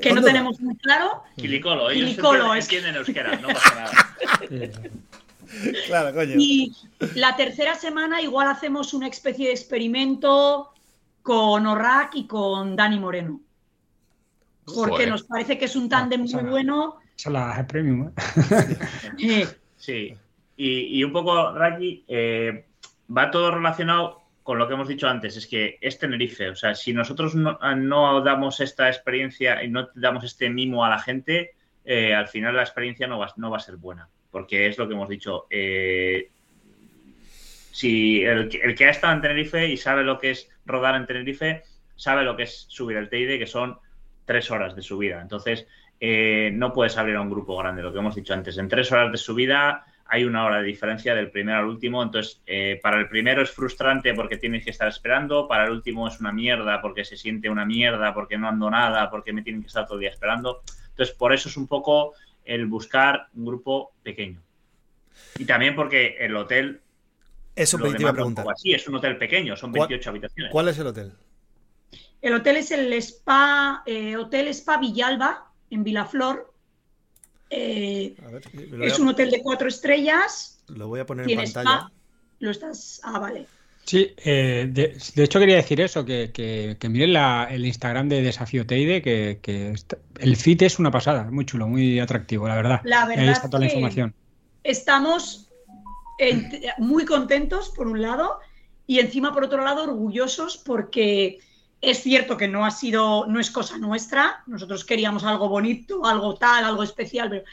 [0.00, 1.22] que no tenemos muy claro.
[1.36, 3.92] Quilicolo, ellos Quilicolo, es que- entienden euskera, no pasa nada.
[4.50, 4.72] Eh,
[5.86, 6.36] Claro, coño.
[6.38, 6.74] Y
[7.14, 10.70] la tercera semana igual hacemos una especie de experimento
[11.22, 13.38] con Orrak y con Dani Moreno.
[14.64, 15.08] Porque Joder.
[15.10, 16.96] nos parece que es un tándem sea, muy bueno.
[17.18, 18.08] esa es la premium.
[18.08, 18.78] ¿eh?
[19.22, 20.14] Eh, Sí,
[20.56, 22.64] y, y un poco, Raki, eh,
[23.14, 26.74] va todo relacionado con lo que hemos dicho antes, es que es Tenerife, o sea,
[26.74, 31.52] si nosotros no, no damos esta experiencia y no damos este mimo a la gente,
[31.84, 34.88] eh, al final la experiencia no va, no va a ser buena, porque es lo
[34.88, 35.46] que hemos dicho.
[35.50, 36.28] eh,
[37.72, 41.62] si el que ha estado en Tenerife y sabe lo que es rodar en Tenerife,
[41.96, 43.78] sabe lo que es subir el Teide, que son
[44.26, 45.22] tres horas de subida.
[45.22, 45.66] Entonces,
[45.98, 48.58] eh, no puedes abrir a un grupo grande, lo que hemos dicho antes.
[48.58, 52.02] En tres horas de subida hay una hora de diferencia del primero al último.
[52.02, 56.06] Entonces, eh, para el primero es frustrante porque tienes que estar esperando, para el último
[56.06, 59.62] es una mierda porque se siente una mierda, porque no ando nada, porque me tienen
[59.62, 60.60] que estar todo el día esperando.
[60.90, 62.12] Entonces, por eso es un poco
[62.44, 64.38] el buscar un grupo pequeño.
[65.38, 66.82] Y también porque el hotel
[67.56, 68.44] Eso lo te iba a demanda un preguntar.
[68.44, 70.52] poco así, es un hotel pequeño, son ¿Cuál- 28 habitaciones.
[70.52, 71.12] ¿Cuál es el hotel?
[72.20, 76.51] el hotel es el Spa, eh, Hotel Spa Villalba, en Vilaflor.
[77.54, 80.62] Eh, ver, es a- un hotel de cuatro estrellas.
[80.68, 81.70] Lo voy a poner en pantalla.
[81.76, 81.92] spa.
[82.38, 83.00] Lo estás.
[83.04, 83.46] Ah, vale.
[83.84, 88.08] Sí, eh, de, de hecho quería decir eso, que, que, que miren la- el Instagram
[88.08, 92.48] de Desafío Teide, que, que está- el fit es una pasada, muy chulo, muy atractivo,
[92.48, 92.80] la verdad.
[92.84, 94.14] La Ahí verdad está toda la información.
[94.64, 95.48] Estamos
[96.18, 96.48] en-
[96.78, 98.38] muy contentos, por un lado,
[98.86, 101.38] y encima, por otro lado, orgullosos porque
[101.82, 104.44] es cierto que no ha sido, no es cosa nuestra.
[104.46, 107.44] Nosotros queríamos algo bonito, algo tal, algo especial, pero,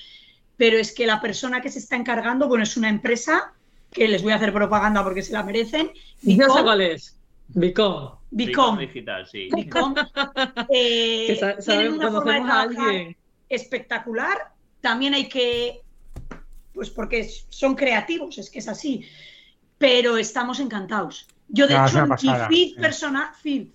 [0.55, 3.53] pero es que la persona que se está encargando, bueno, es una empresa
[3.91, 5.91] que les voy a hacer propaganda porque se la merecen.
[6.21, 7.17] Ya sé Bicom, cuál es.
[7.47, 8.11] Bicom.
[8.29, 9.49] Bicom, digital, sí.
[9.51, 9.95] Bicom,
[10.69, 13.15] eh, tienen una forma de trabajar
[13.49, 14.53] espectacular.
[14.79, 15.81] También hay que,
[16.71, 19.03] pues porque son creativos, es que es así.
[19.79, 21.25] Pero estamos encantados.
[21.47, 22.15] Yo, de Ah, hecho, mi
[22.47, 22.75] feed sí.
[22.79, 23.73] personal, feed, Sí.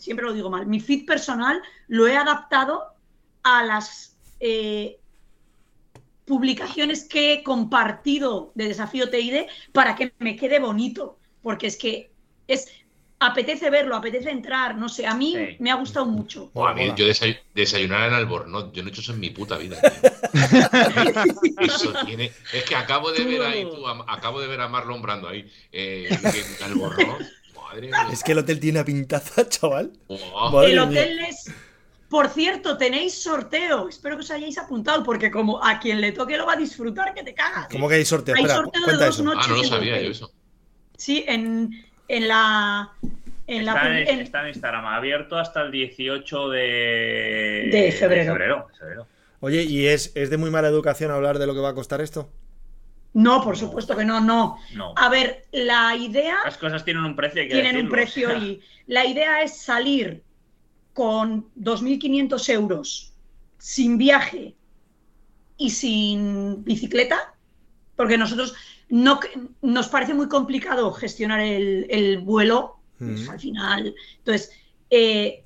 [0.00, 2.84] Siempre lo digo mal, mi feed personal lo he adaptado
[3.42, 4.98] a las eh,
[6.24, 11.18] publicaciones que he compartido de Desafío TID para que me quede bonito.
[11.42, 12.10] Porque es que
[12.46, 12.68] es
[13.22, 15.56] apetece verlo, apetece entrar, no sé, a mí Sí.
[15.58, 16.50] me ha gustado mucho.
[16.54, 19.28] Buah, a mí, yo desay- desayunar en Albornoz, yo no he hecho eso en mi
[19.30, 19.78] puta vida.
[19.80, 20.10] tío.
[21.60, 22.32] Eso tiene.
[22.52, 25.50] Es que acabo de ver ahí, tú, a- acabo de ver a Marlon Brando ahí.
[25.72, 26.08] Eh,
[26.58, 27.22] en Albornoz.
[27.70, 28.08] Madre mía.
[28.12, 29.92] Es que el hotel tiene una pintaza, chaval.
[30.08, 30.84] El mía.
[30.84, 31.52] hotel es.
[32.08, 33.88] Por cierto, tenéis sorteo.
[33.88, 37.14] Espero que os hayáis apuntado, porque como a quien le toque lo va a disfrutar,
[37.14, 37.68] que te cagas.
[37.70, 38.34] ¿Cómo que hay sorteo?
[38.34, 39.24] Hay Espera, sorteo de cuenta dos eso.
[39.24, 39.44] noches.
[39.44, 40.32] Ah, no lo en sabía yo eso.
[40.96, 41.70] Sí, en,
[42.08, 42.90] en la.
[43.46, 46.58] En la está, en, en- está en Instagram abierto hasta el 18 de,
[47.72, 48.24] De febrero.
[48.24, 49.06] de febrero, de febrero.
[49.40, 52.00] Oye, ¿y es, es de muy mala educación hablar de lo que va a costar
[52.00, 52.30] esto?
[53.12, 54.58] No, por supuesto que no, no.
[54.74, 54.92] No.
[54.96, 56.38] A ver, la idea.
[56.44, 57.42] Las cosas tienen un precio.
[57.42, 60.22] hay que tienen un precio o sea, y la idea es salir
[60.92, 63.12] con 2.500 euros
[63.58, 64.54] sin viaje
[65.56, 67.34] y sin bicicleta,
[67.96, 68.54] porque nosotros
[68.88, 69.20] no
[69.62, 73.94] nos parece muy complicado gestionar el, el vuelo, pues, al final.
[74.18, 74.52] Entonces,
[74.90, 75.44] eh,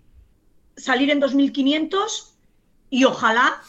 [0.77, 2.33] salir en 2.500
[2.91, 3.61] y ojalá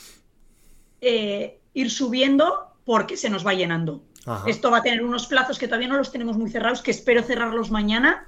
[1.01, 4.03] eh, ir subiendo porque se nos va llenando.
[4.25, 4.49] Ajá.
[4.49, 7.23] Esto va a tener unos plazos que todavía no los tenemos muy cerrados, que espero
[7.23, 8.27] cerrarlos mañana.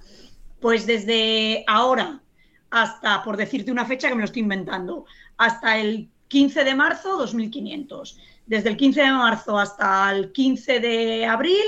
[0.59, 2.21] Pues desde ahora
[2.69, 5.05] hasta, por decirte una fecha que me lo estoy inventando,
[5.37, 8.17] hasta el 15 de marzo, 2.500.
[8.45, 11.63] Desde el 15 de marzo hasta el 15 de abril,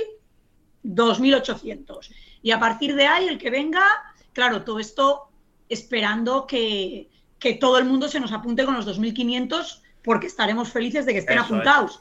[0.83, 2.09] 2.800.
[2.41, 3.85] Y a partir de ahí, el que venga,
[4.33, 5.29] claro, todo esto
[5.67, 11.05] esperando que, que todo el mundo se nos apunte con los 2.500 porque estaremos felices
[11.05, 11.99] de que estén Eso es.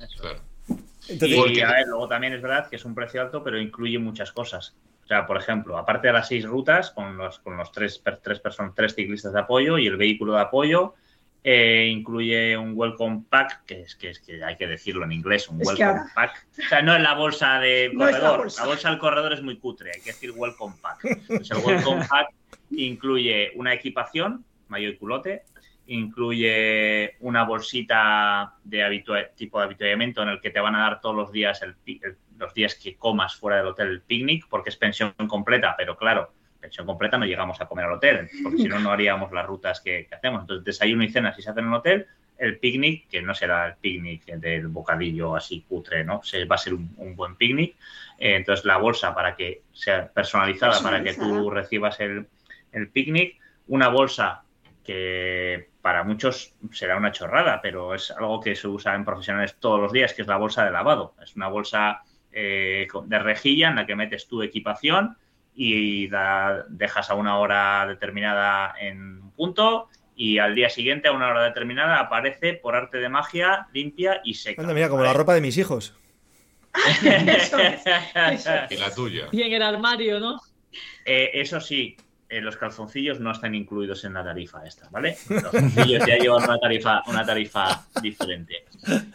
[0.00, 0.20] Eso.
[0.22, 0.40] Claro.
[1.08, 3.58] Entonces, y Porque- a ver, luego también es verdad que es un precio alto, pero
[3.60, 4.76] incluye muchas cosas.
[5.04, 8.18] O sea, por ejemplo, aparte de las seis rutas, con los, con los tres, per-
[8.18, 10.94] tres, personas, tres ciclistas de apoyo y el vehículo de apoyo,
[11.42, 15.48] eh, incluye un welcome pack, que es, que es que hay que decirlo en inglés,
[15.48, 16.46] un Es welcome ahora- pack.
[16.58, 18.38] O sea, no es la bolsa de No es la corredor.
[18.40, 18.62] bolsa.
[18.62, 21.00] la bolsa del corredor es muy cutre, hay que decir welcome pack.
[21.26, 22.28] Pues el welcome pack
[22.72, 25.44] incluye una equipación, mayo y culote,
[25.88, 31.00] incluye una bolsita de habitua- tipo de habituallamiento en el que te van a dar
[31.00, 34.70] todos los días el, el- los días que comas fuera del hotel el picnic, porque
[34.70, 38.68] es pensión completa, pero claro, pensión completa no llegamos a comer al hotel, porque si
[38.68, 40.42] no, no haríamos las rutas que, que hacemos.
[40.42, 43.66] Entonces, desayuno y cena si se hacen en el hotel, el picnic, que no será
[43.66, 46.22] el picnic del bocadillo así cutre, ¿no?
[46.22, 47.74] Se, va a ser un, un buen picnic.
[48.18, 52.28] Eh, entonces, la bolsa para que sea personalizada, para que tú recibas el,
[52.70, 53.36] el picnic.
[53.66, 54.44] Una bolsa
[54.88, 59.78] que para muchos será una chorrada, pero es algo que se usa en profesionales todos
[59.78, 61.14] los días, que es la bolsa de lavado.
[61.22, 62.00] Es una bolsa
[62.32, 65.18] eh, de rejilla en la que metes tu equipación
[65.54, 71.12] y la dejas a una hora determinada en un punto y al día siguiente a
[71.12, 74.62] una hora determinada aparece por arte de magia limpia y seca.
[74.62, 75.94] Anda, mira, como la ropa de mis hijos.
[77.02, 77.84] Eso es,
[78.14, 78.70] eso es.
[78.70, 79.28] Y la tuya.
[79.32, 80.40] Y en el armario, ¿no?
[81.04, 81.96] Eh, eso sí,
[82.28, 85.16] eh, los calzoncillos no están incluidos en la tarifa esta, ¿vale?
[85.30, 88.64] Los calzoncillos ya llevan una tarifa, una tarifa diferente.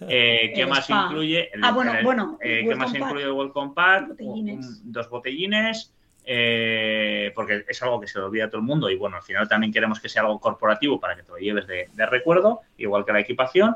[0.08, 1.06] Eh, ¿Qué El más spa.
[1.08, 1.50] incluye?
[1.54, 3.02] El- Ah, bueno, el- bueno, eh, ¿Qué más pack.
[3.02, 4.08] incluye el Welcome Pack?
[4.10, 4.66] Botellines.
[4.66, 5.94] Un- dos botellines.
[6.26, 9.24] eh, porque es algo que se le olvida a todo el mundo y bueno, al
[9.24, 12.62] final también queremos que sea algo corporativo para que te lo lleves de, de recuerdo,
[12.78, 13.76] igual que la equipación,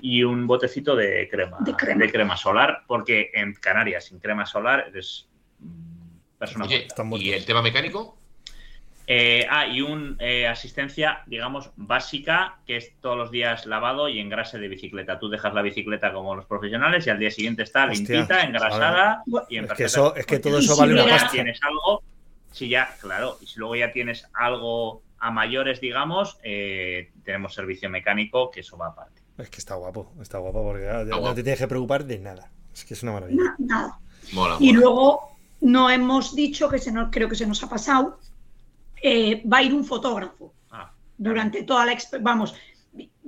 [0.00, 1.74] y un botecito de crema, De
[2.08, 2.36] crema.
[2.36, 5.28] solar, porque en Canarias sin crema solar eres
[5.58, 6.86] mm, persona Oye.
[7.18, 8.16] ¿y el tema mecánico?
[9.10, 14.18] Eh, ah, y un eh, asistencia, digamos, básica, que es todos los días lavado y
[14.20, 15.18] engrase de bicicleta.
[15.18, 19.22] Tú dejas la bicicleta como los profesionales y al día siguiente está Hostia, limpita, engrasada
[19.48, 21.30] y en Es que, eso, es que todo Y eso si vale una ya pasta.
[21.30, 22.02] tienes algo,
[22.52, 27.88] si ya, claro, y si luego ya tienes algo a mayores, digamos, eh, tenemos servicio
[27.88, 29.22] mecánico, que eso va aparte.
[29.38, 31.34] Es que está guapo, está guapo porque ah, ya no guapo.
[31.34, 32.50] te tienes que preocupar de nada.
[32.74, 33.42] Es que es una maravilla.
[33.42, 33.98] Na- nada.
[34.32, 35.30] Mola, Y luego
[35.62, 38.18] no hemos dicho, que se nos, creo que se nos ha pasado,
[39.02, 41.96] eh, va a ir un fotógrafo Ah, durante toda la...
[42.20, 42.54] Vamos,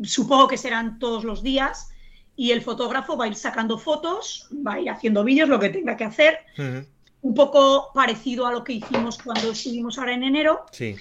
[0.02, 1.90] supongo que serán todos los días
[2.36, 5.68] y el fotógrafo va a ir sacando fotos, va a ir haciendo vídeos, lo que
[5.68, 6.86] tenga que hacer, Ujú,
[7.22, 10.64] un poco parecido a lo que hicimos cuando estuvimos ahora en enero.
[10.72, 10.96] Sí.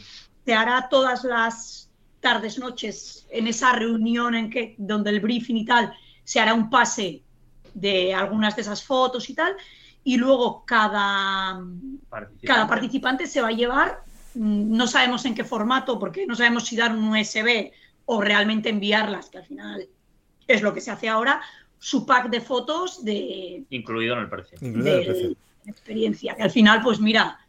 [0.46, 1.90] Se hará todas las
[2.20, 5.94] tardes, noches, en esa reunión en que, donde el briefing y tal,
[6.24, 7.24] se hará un pase
[7.74, 9.56] de algunas de esas fotos y tal,
[10.04, 11.62] y luego cada,
[12.10, 12.48] participante.
[12.48, 14.04] cada participante se va a llevar,
[14.36, 17.72] no sabemos en qué formato, porque no sabemos si dar un USB
[18.06, 19.88] o realmente enviarlas, que al final
[20.48, 21.42] es lo que se hace ahora,
[21.78, 24.58] su pack de fotos de, Incluido en el precio.
[24.62, 25.36] Incluido el de precio.
[25.66, 27.40] experiencia, que al final, pues mira,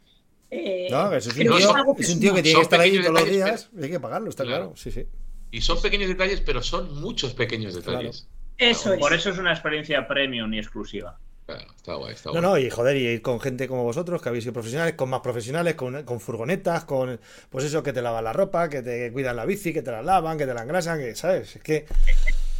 [0.49, 2.21] eh, No, eso es un tío, es algo que es un suma.
[2.21, 3.69] tío que tiene que estar ahí todos los días.
[3.81, 4.65] Hay que pagarlo, está Claro.
[4.65, 4.77] claro.
[4.77, 5.05] Sí, sí.
[5.51, 8.27] Y son pequeños detalles, pero son muchos pequeños detalles.
[8.57, 8.99] Eso es.
[8.99, 11.17] Por eso es una experiencia premium y exclusiva.
[11.51, 12.41] Claro, está guay, está No, guay.
[12.41, 15.21] no, y joder, y ir con gente como vosotros, que habéis sido profesionales, con más
[15.21, 19.35] profesionales, con, con furgonetas, con pues eso, que te lavan la ropa, que te cuidan
[19.35, 21.55] la bici, que te la lavan, que te la engrasan, que, ¿sabes?
[21.57, 21.85] Es que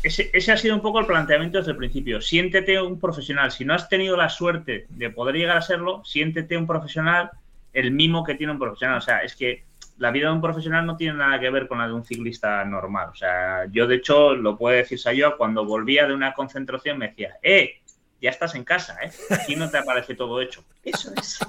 [0.04, 2.22] Ese, ese ha sido un poco el planteamiento desde el principio.
[2.22, 3.52] Siéntete un profesional.
[3.52, 7.30] Si no has tenido la suerte de poder llegar a serlo, siéntete un profesional
[7.74, 8.98] el mismo que tiene un profesional.
[8.98, 9.66] O sea, es que
[9.98, 12.66] la vida de un profesional no tiene nada que ver con la de un ciclista
[12.66, 13.10] normal.
[13.12, 17.10] O sea, yo de hecho, lo puede decir Sayoa, cuando volvía de una concentración me
[17.10, 17.81] decía, eh,
[18.22, 19.12] ya estás en casa, ¿eh?
[19.32, 20.64] Aquí no te aparece todo hecho.
[20.84, 21.40] Eso es.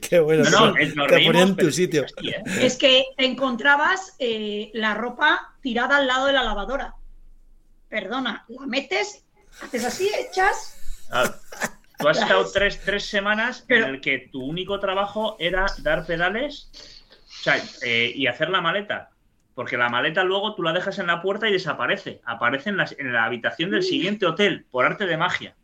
[0.08, 0.44] qué bueno.
[0.50, 2.04] No, no, es- nos te reímos, en tu es sitio.
[2.04, 2.42] así, ¿eh?
[2.60, 6.94] Es que encontrabas eh, la ropa tirada al lado de la lavadora.
[7.88, 9.24] Perdona, la metes,
[9.62, 10.76] haces así, echas.
[11.08, 11.34] Claro.
[11.98, 16.06] Tú has estado tres, tres semanas Pero- en el que tu único trabajo era dar
[16.06, 16.70] pedales
[17.40, 19.10] o sea, eh, y hacer la maleta.
[19.54, 22.20] Porque la maleta luego tú la dejas en la puerta y desaparece.
[22.26, 25.54] Aparece en, las- en la habitación del siguiente hotel, por arte de magia,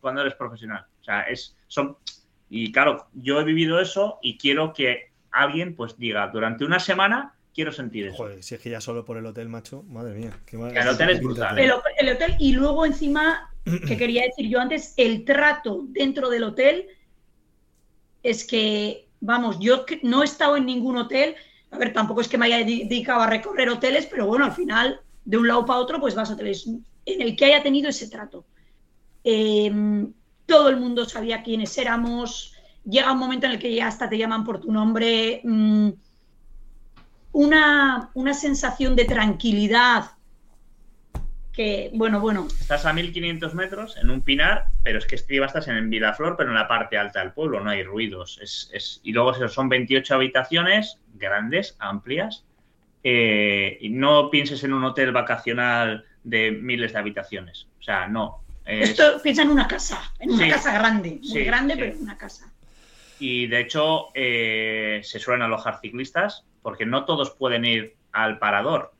[0.00, 0.86] cuando eres profesional.
[1.00, 1.96] O sea, es, son.
[2.50, 7.34] Y claro, yo he vivido eso y quiero que alguien pues diga, durante una semana
[7.54, 8.16] quiero sentir eso.
[8.16, 10.30] Joder, si es que ya solo por el hotel, macho, madre mía.
[10.46, 14.60] Qué El hotel es brutal, El, el hotel y luego encima, que quería decir yo
[14.60, 16.86] antes, el trato dentro del hotel
[18.22, 21.36] es que, vamos, yo no he estado en ningún hotel,
[21.70, 24.52] a ver, tampoco es que me haya dedi- dedicado a recorrer hoteles, pero bueno, al
[24.52, 27.88] final, de un lado para otro, pues vas a hoteles en el que haya tenido
[27.88, 28.46] ese trato.
[29.30, 29.70] Eh,
[30.46, 32.54] todo el mundo sabía quiénes éramos,
[32.84, 35.42] llega un momento en el que ya hasta te llaman por tu nombre.
[35.44, 35.88] mm,
[37.32, 40.12] una, una sensación de tranquilidad
[41.52, 45.66] que, bueno, bueno, Estás a 1500 metros en un pinar, pero es que encima estás
[45.68, 48.38] en Vilaflor, pero en la parte alta del pueblo, no hay ruidos.
[48.40, 52.44] Es, es- y luego son 28 habitaciones grandes, amplias.
[53.04, 57.68] eh, y no pienses en un hotel vacacional de miles de habitaciones.
[57.78, 58.42] O sea, no.
[58.68, 60.50] Es- esto piensa en una casa, en una Sí.
[60.50, 61.80] casa grande, muy Sí, grande, sí.
[61.80, 62.52] pero en una casa.
[63.18, 68.92] Y de hecho, eh, se suelen alojar ciclistas, porque no todos pueden ir al parador.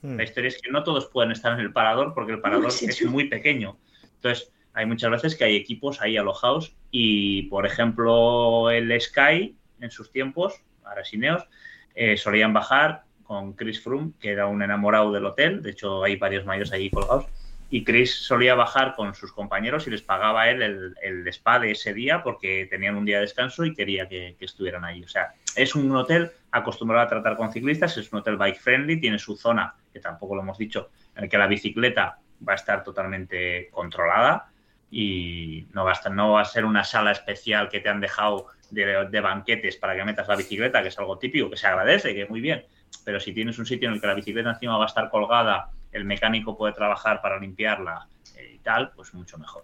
[0.00, 0.16] Mm.
[0.16, 3.04] La historia es que no todos pueden estar en el parador porque el parador es
[3.04, 3.76] muy pequeño.
[4.14, 9.90] Entonces, hay muchas veces que hay equipos ahí alojados y, por ejemplo, el Sky en
[9.90, 10.54] sus tiempos,
[10.84, 11.44] ahora es Ineos,
[11.94, 15.62] eh, solían bajar con Chris Froome, que era un enamorado del hotel.
[15.62, 17.26] De hecho, hay varios mayos ahí colgados.
[17.72, 21.70] Y Chris solía bajar con sus compañeros y les pagaba él el, el spa de
[21.70, 25.02] ese día porque tenían un día de descanso y quería que, estuvieran ahí.
[25.02, 29.00] O sea, es un hotel acostumbrado a tratar con ciclistas, es un hotel bike friendly,
[29.00, 32.56] tiene su zona, que tampoco lo hemos dicho, en el que la bicicleta va a
[32.56, 34.50] estar totalmente controlada
[34.90, 38.48] y no va a, no va a ser una sala especial que te han dejado
[38.70, 42.14] de, de, banquetes para que metas la bicicleta, que es algo típico, que se agradece,
[42.14, 42.66] que muy bien.
[43.02, 45.70] Pero si tienes un sitio en el que la bicicleta encima va a estar colgada,
[45.92, 49.62] el mecánico puede trabajar para limpiarla eh, y tal, pues mucho mejor.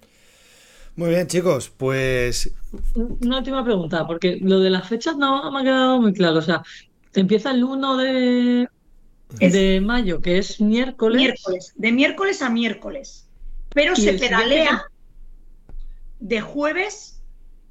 [0.97, 2.53] Muy bien, chicos, pues.
[2.95, 6.39] Una última pregunta, porque lo de las fechas no me ha quedado muy claro.
[6.39, 6.63] O sea,
[7.15, 8.69] empieza el 1 de,
[9.39, 11.17] Es- de mayo, que es miércoles.
[11.21, 13.29] Miércoles, de miércoles a miércoles.
[13.71, 14.83] Pero se siguiente pedalea
[16.19, 17.23] de jueves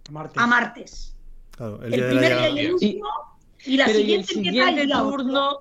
[0.09, 0.41] Martes.
[0.41, 1.15] a martes.
[1.51, 3.07] Claro, el El, día de la primer día y el último.
[3.65, 5.59] Y la Pero y el siguiente empieza el siguiente turno,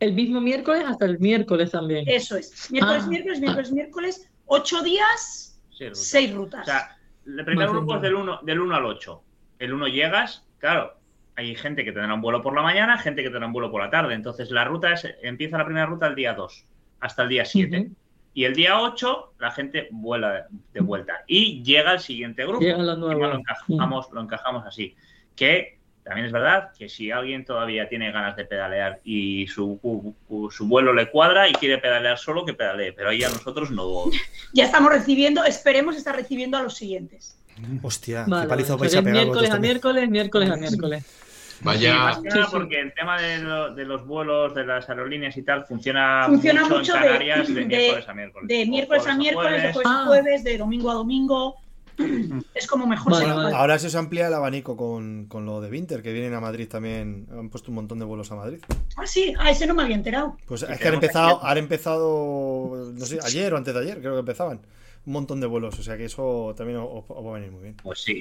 [0.00, 2.04] el mismo miércoles hasta el miércoles también.
[2.08, 2.70] Eso es.
[2.70, 3.08] Miércoles, Ah.
[3.08, 4.30] miércoles, miércoles, miércoles.
[4.46, 5.94] Ocho días, Sí, ruta.
[6.00, 6.66] seis O rutas.
[6.66, 9.22] sea, el primer Más grupo es del 1, del 1 al 8.
[9.58, 10.94] El 1 llegas, claro,
[11.36, 13.82] hay gente que tendrá un vuelo por la mañana, gente que tendrá un vuelo por
[13.82, 14.14] la tarde.
[14.14, 16.66] Entonces la ruta es, empieza la primera ruta el día 2
[17.00, 17.80] hasta el día 7.
[17.80, 17.96] Ujú.
[18.34, 21.22] Y el día 8 la gente vuela de vuelta.
[21.26, 22.60] Y llega el siguiente grupo.
[22.60, 23.28] Llega la Y nueva.
[23.28, 24.94] lo encajamos, lo encajamos así.
[25.36, 29.80] Que también es verdad que si alguien todavía tiene ganas de pedalear y su,
[30.28, 32.92] su- su vuelo le cuadra y quiere pedalear solo, que pedalee.
[32.92, 34.04] Pero ahí a nosotros no.
[34.52, 37.36] Ya estamos recibiendo, esperemos estar recibiendo a los siguientes.
[37.82, 38.62] Hostia, Vale, qué vale.
[38.62, 41.04] vais a pegar miércoles a miércoles, miércoles a miércoles.
[41.06, 42.56] Sí, Vaya, más que nada Sí, sí.
[42.56, 46.62] porque el tema de, lo- de los vuelos, de las aerolíneas y tal, funciona, Funciona
[46.64, 48.48] mucho, mucho en Canarias de, de- miércoles a miércoles.
[48.48, 49.74] De miércoles a jueves miércoles, de jueves.
[49.74, 50.06] jueves a Ah.
[50.06, 51.56] jueves, de domingo a domingo.
[52.54, 53.54] Es como mejor Vale, se vale.
[53.54, 56.68] Ahora se os amplía el abanico con, con lo de Winter, que vienen a Madrid
[56.68, 57.26] también.
[57.32, 58.58] Han puesto un montón de vuelos a Madrid.
[58.96, 60.36] Ah, sí, a ese no me había enterado.
[60.46, 64.14] Pues es que han empezado, han empezado, no sé, ayer o antes de ayer, creo
[64.14, 64.60] que empezaban.
[65.06, 67.62] Un montón de vuelos, o sea que eso también os, os va a venir muy
[67.62, 67.76] bien.
[67.82, 68.20] Pues sí.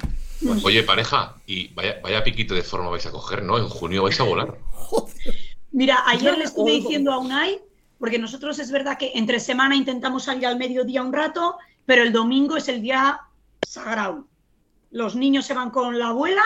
[0.64, 3.58] oye, pareja, y vaya, vaya piquito de forma vais a coger, ¿no?
[3.58, 4.58] En junio vais a volar.
[5.72, 7.62] Mira, ayer le estuve diciendo a Unai,
[8.00, 12.12] porque nosotros es verdad que entre semana intentamos salir al mediodía un rato, pero el
[12.12, 13.22] domingo es el día
[13.68, 14.28] sagrado.
[14.92, 16.44] Los niños se van con la abuela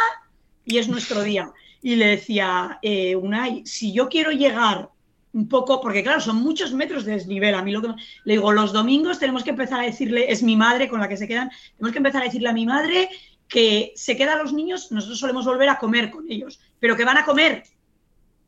[0.65, 1.51] y es nuestro día.
[1.81, 4.89] Y le decía, eh, Unai, si yo quiero llegar
[5.33, 7.53] un poco, porque claro, son muchos metros de desnivel.
[7.53, 7.89] A mí lo que
[8.23, 11.17] le digo, los domingos tenemos que empezar a decirle, es mi madre con la que
[11.17, 13.09] se quedan, tenemos que empezar a decirle a mi madre
[13.47, 17.17] que se quedan los niños, nosotros solemos volver a comer con ellos, pero que van
[17.17, 17.63] a comer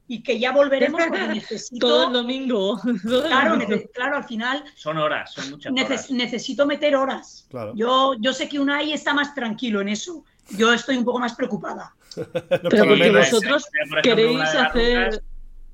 [0.09, 1.87] y que ya volveremos porque necesito.
[1.87, 2.77] Todo el domingo.
[3.03, 3.57] Todo el Claro,
[3.93, 6.11] claro, al final Son horas, son muchas neces- horas.
[6.11, 7.47] necesito meter horas.
[7.49, 7.73] Claro.
[7.75, 10.25] Yo, yo sé que Unai está más tranquilo en eso.
[10.57, 11.93] Yo estoy un poco más preocupada.
[12.15, 15.11] Pero porque vosotros ejemplo, queréis hacer.
[15.11, 15.21] rutas-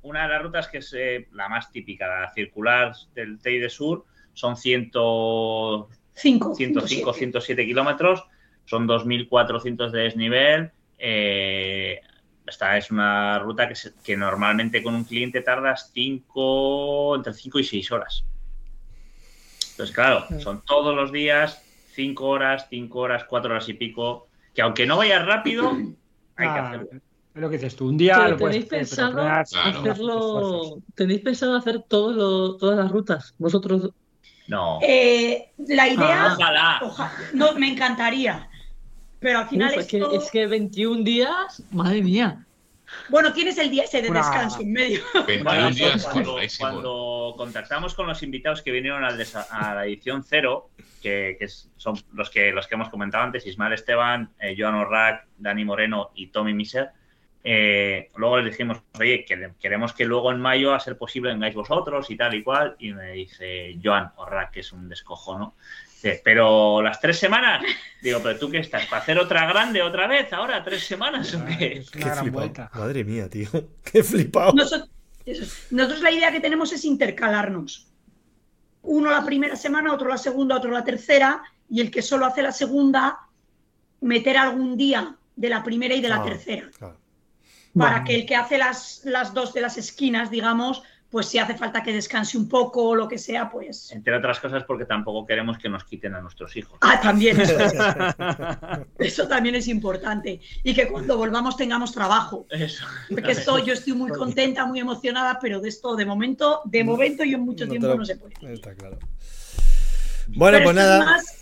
[0.02, 4.04] una de las rutas que es eh, la más típica, la circular del Teide Sur,
[4.34, 6.54] son 100, Cinco.
[6.54, 7.14] 105, 107.
[7.14, 8.22] 107 kilómetros,
[8.66, 10.70] son 2.400 de desnivel.
[10.98, 12.00] eh,
[12.46, 17.58] esta es una ruta que, se- que normalmente con un cliente tardas cinco, entre 5
[17.58, 18.24] y 6 horas.
[19.72, 21.62] Entonces, claro, son todos los días
[21.94, 25.70] 5 horas, 5 horas, 4 horas y pico, que aunque no vayas rápido,
[26.36, 26.88] hay que hacerlo.
[26.92, 27.88] es lo que dices tú.
[27.88, 29.78] Un día Pero lo puedes tenéis hacer, pero pensado Claro.
[29.90, 30.78] hacerlo.
[30.94, 33.34] ¿Tenéis pensado hacer todo lo- todas las rutas?
[33.38, 33.90] Vosotros.
[34.48, 34.78] No.
[34.82, 36.34] Eh, la idea, Ah.
[36.38, 36.78] Ojalá.
[36.82, 38.48] oja- no, me encantaría.
[39.20, 42.44] Pero al final Uf, es, que, es que 21 días, madre mía.
[43.08, 45.00] Bueno, tienes el día ese de descanso en medio.
[45.26, 50.22] 21 Bueno, días, cuando, cuando contactamos con los invitados que vinieron al a la edición
[50.22, 50.70] cero,
[51.02, 51.36] que,
[51.76, 56.10] son los que, los que hemos comentado antes, Ismael Esteban, eh, Joan Orrac, Dani Moreno
[56.14, 56.90] y Tommy Miser,
[57.48, 61.54] eh, luego les dijimos, oye, que- queremos que luego en mayo, a ser posible, vengáis
[61.54, 62.74] vosotros y tal y cual.
[62.80, 65.54] Y me dice Joan Orrac, que es un descojono,
[66.22, 67.62] pero las tres semanas,
[68.02, 71.44] digo, pero tú qué estás, ¿para hacer otra grande otra vez ahora, tres semanas o
[71.44, 71.78] qué?
[71.78, 72.70] es Qué gran vuelta.
[72.74, 73.48] Madre mía, tío.
[73.84, 74.52] Qué flipado.
[74.52, 77.88] Nosotros, la idea que tenemos es intercalarnos.
[78.82, 82.42] Uno la primera semana, otro la segunda, otro la tercera, y el que solo hace
[82.42, 83.18] la segunda,
[84.00, 86.70] meter algún día de la primera y de la Ah, tercera.
[86.78, 86.98] claro.
[87.76, 90.82] Para que el que hace las, las dos de las esquinas, digamos,
[91.16, 93.90] pues si hace falta que descanse un poco o lo que sea, pues.
[93.90, 96.76] Entre otras cosas porque tampoco queremos que nos quiten a nuestros hijos.
[96.82, 97.72] Ah, también eso, es.
[98.98, 100.42] Eso también es importante.
[100.62, 102.44] Y que cuando volvamos tengamos trabajo.
[102.50, 102.84] Eso.
[103.08, 107.24] Porque esto yo estoy muy contenta, muy emocionada, pero de esto de momento, de momento
[107.24, 108.34] y en mucho No tiempo lo- no se puede.
[108.52, 108.98] Está claro.
[110.28, 111.04] Bueno, Pero pues es nada.
[111.06, 111.35] más-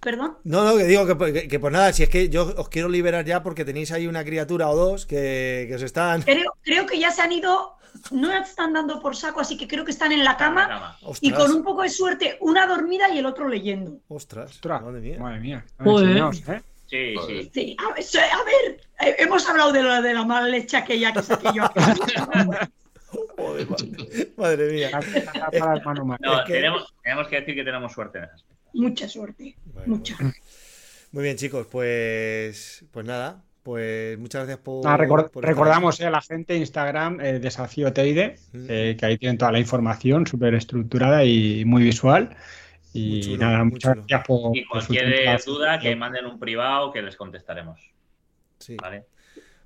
[0.00, 0.38] Perdón.
[0.44, 2.88] No, no, que digo que, que- que pues nada, si es que yo os quiero
[2.88, 6.22] liberar ya porque tenéis ahí una criatura o dos que, que os están.
[6.22, 7.74] Creo, creo que ya se han ido,
[8.12, 10.98] no están dando por saco, así que creo que están en la cama Cama.
[11.20, 13.98] y con un poco de suerte, una dormida y el otro leyendo.
[14.08, 15.18] ostras, Ostras, madre mía.
[15.18, 15.64] Madre mía.
[15.82, 16.06] Joder.
[16.08, 16.62] Enseñaos, ¿eh?
[16.86, 17.42] Sí, Joder.
[17.42, 17.50] sí.
[17.52, 20.76] Sí, a ver, sí, a ver, eh, hemos hablado de, lo, de la mala leche
[20.76, 21.64] aquella que saqué yo.
[21.64, 22.00] aquí.
[23.36, 24.90] Joder, madre, madre mía.
[26.20, 28.44] No, tenemos, tenemos que decir que tenemos suerte en esas.
[28.74, 30.14] Mucha suerte, Bueno, mucha.
[30.18, 30.32] bueno.
[31.12, 34.86] Muy bien, chicos, pues pues nada, pues muchas gracias por.
[34.86, 38.66] Ah, recordamos eh, a la gente Instagram eh, Desafío Teide, Mm.
[38.68, 42.36] eh, que ahí tienen toda la información súper estructurada y muy visual.
[42.94, 44.04] Y Muy chulo, nada, muchas chulo.
[44.08, 45.42] gracias por, Y por su cualquier tiempo.
[45.46, 47.80] duda que manden un privado que les contestaremos.
[48.58, 49.04] Sí, ¿vale?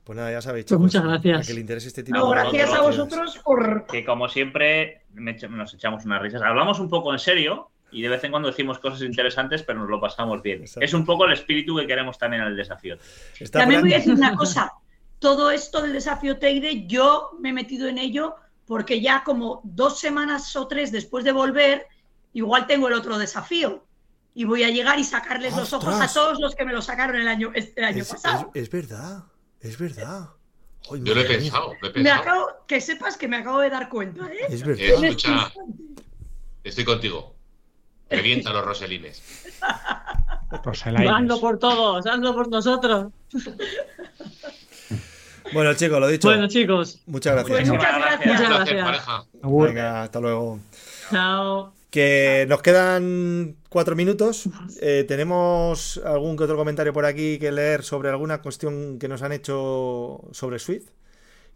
[0.05, 1.45] pues nada, ya sabéis, Pues muchas gracias.
[1.45, 3.87] A que le interese este tipo No, de gracias a vosotros por...
[3.87, 6.43] Que como siempre me nos echamos unas risas.
[6.43, 9.89] Hablamos un poco en serio y de vez en cuando decimos cosas interesantes, pero nos
[9.91, 10.63] lo pasamos bien.
[10.63, 10.85] Exacto.
[10.85, 12.97] Es un poco el espíritu que queremos también en el desafío.
[13.39, 14.73] Está También voy a decir una cosa.
[15.19, 18.35] Todo esto del desafío Teide, yo me he metido en ello
[18.67, 21.87] porque ya como dos semanas o tres después de volver,
[22.33, 23.85] igual tengo el otro desafío.
[24.35, 27.17] Y voy a llegar y sacarles los ojos a todos los que me lo sacaron
[27.17, 28.51] el año, el año Es, pasado.
[28.55, 29.25] es- es verdad,
[29.61, 30.31] es verdad.
[30.91, 32.21] Ay, Yo lo he pensado, lo he Me pensado.
[32.23, 34.47] acabo, que sepas que me acabo de dar cuenta, ¿eh?
[34.49, 34.83] Es verdad.
[34.83, 35.53] Este Escucha.
[36.65, 37.37] Estoy contigo.
[38.13, 39.23] Revienta los roselines.
[40.51, 43.13] Hazlo por todos, hazlo por nosotros.
[45.53, 46.29] Bueno, chicos, lo dicho.
[46.29, 47.59] Bueno, chicos, muchas gracias.
[47.59, 48.27] Pues muchas Muchas gracias.
[48.27, 49.27] Muchas gracias.
[49.43, 50.61] Venga, hasta luego.
[51.11, 51.73] chao.
[51.91, 54.49] Que nos quedan cuatro minutos.
[54.81, 59.21] Eh, tenemos algún que otro comentario por aquí que leer sobre alguna cuestión que nos
[59.23, 60.89] han hecho sobre Swift.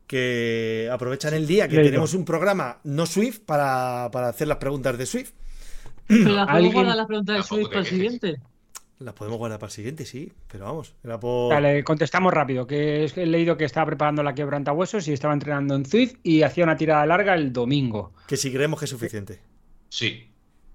[0.06, 1.90] Que aprovechan el día que Leído.
[1.90, 5.32] tenemos un programa no Swift para, para hacer las preguntas de Swift.
[6.06, 8.40] Pero las podemos ¿Alguien- guardar las preguntas de Tampoco Swift para el siguiente.
[8.98, 10.32] Las podemos guardar para el siguiente, sí.
[10.50, 11.52] Pero vamos, era por.
[11.52, 15.84] Dale, contestamos rápido, que he leído que estaba preparando la quebrantahuesos y estaba entrenando en
[15.84, 18.12] Zwift y hacía una tirada larga el domingo.
[18.26, 19.38] Que si creemos que es suficiente.
[19.90, 20.30] Sí.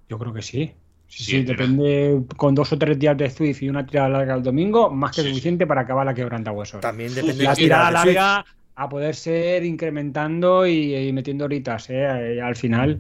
[0.08, 0.74] Yo creo que sí.
[1.08, 4.08] Sí, Sí, sí, pero- depende con dos o tres días de Zwift y una tirada
[4.10, 5.30] larga el domingo, más que Sí, sí.
[5.34, 6.80] suficiente para acabar la quebrantahuesos.
[6.80, 8.16] También depende La tirada Swift.
[8.16, 11.90] larga a poder ser incrementando y, y metiendo horitas.
[11.90, 13.00] Eh, al final,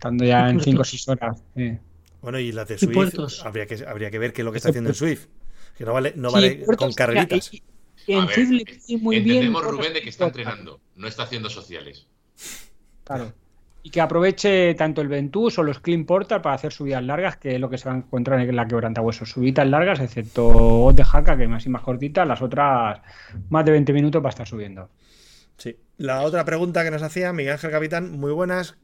[0.00, 1.42] estando ya en 5 o 6 horas.
[1.56, 1.78] eh.
[2.22, 3.14] Bueno, y las de Swift.
[3.44, 5.26] Habría que, habría que ver qué es lo que está haciendo en Swift.
[5.76, 7.52] Que no vale, no Sí, vale puertos, con carreritas.
[7.54, 7.62] y-
[8.06, 8.38] en A ver,
[9.00, 9.36] muy bien.
[9.36, 10.80] Entendemos, Rubén, de que está entrenando.
[10.96, 12.06] No está haciendo sociales.
[13.04, 13.32] Claro.
[13.82, 17.54] Y que aproveche tanto el Ventus o los Clean Portal para hacer subidas largas, que
[17.54, 19.30] es lo que se va a encontrar en la quebrantahuesos.
[19.30, 23.00] Subidas largas, excepto de Jaca, que es más y más cortita, las otras
[23.48, 24.90] más de 20 minutos para estar subiendo.
[25.56, 25.76] Sí.
[25.98, 28.76] La otra pregunta que nos hacía Miguel Ángel Capitán, muy buenas.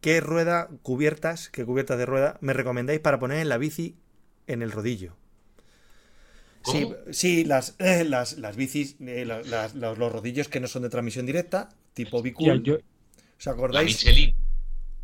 [0.00, 3.96] ¿Qué rueda, cubiertas, qué cubiertas de rueda me recomendáis para poner en la bici
[4.46, 5.14] en el rodillo?
[6.64, 6.94] Sí, ¿Cómo?
[7.10, 10.90] sí, las, eh, las, las bicis, eh, las- los, los rodillos que no son de
[10.90, 12.62] transmisión directa, tipo Bicool.
[12.62, 12.76] Yo-
[13.38, 14.04] ¿Os La acordáis?
[14.04, 14.34] Michelin.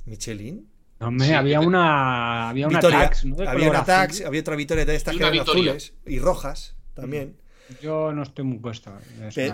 [0.04, 0.68] Michelin.
[1.00, 2.98] no, hombre, Sí, había que- una, había una Vitoria.
[3.00, 3.36] Tax, ¿no?
[3.36, 3.86] De había una azul.
[3.86, 7.36] Tax, había otra Vitoria de estas Y que eran azules y rojas también.
[7.82, 8.92] Yo no estoy muy puesto.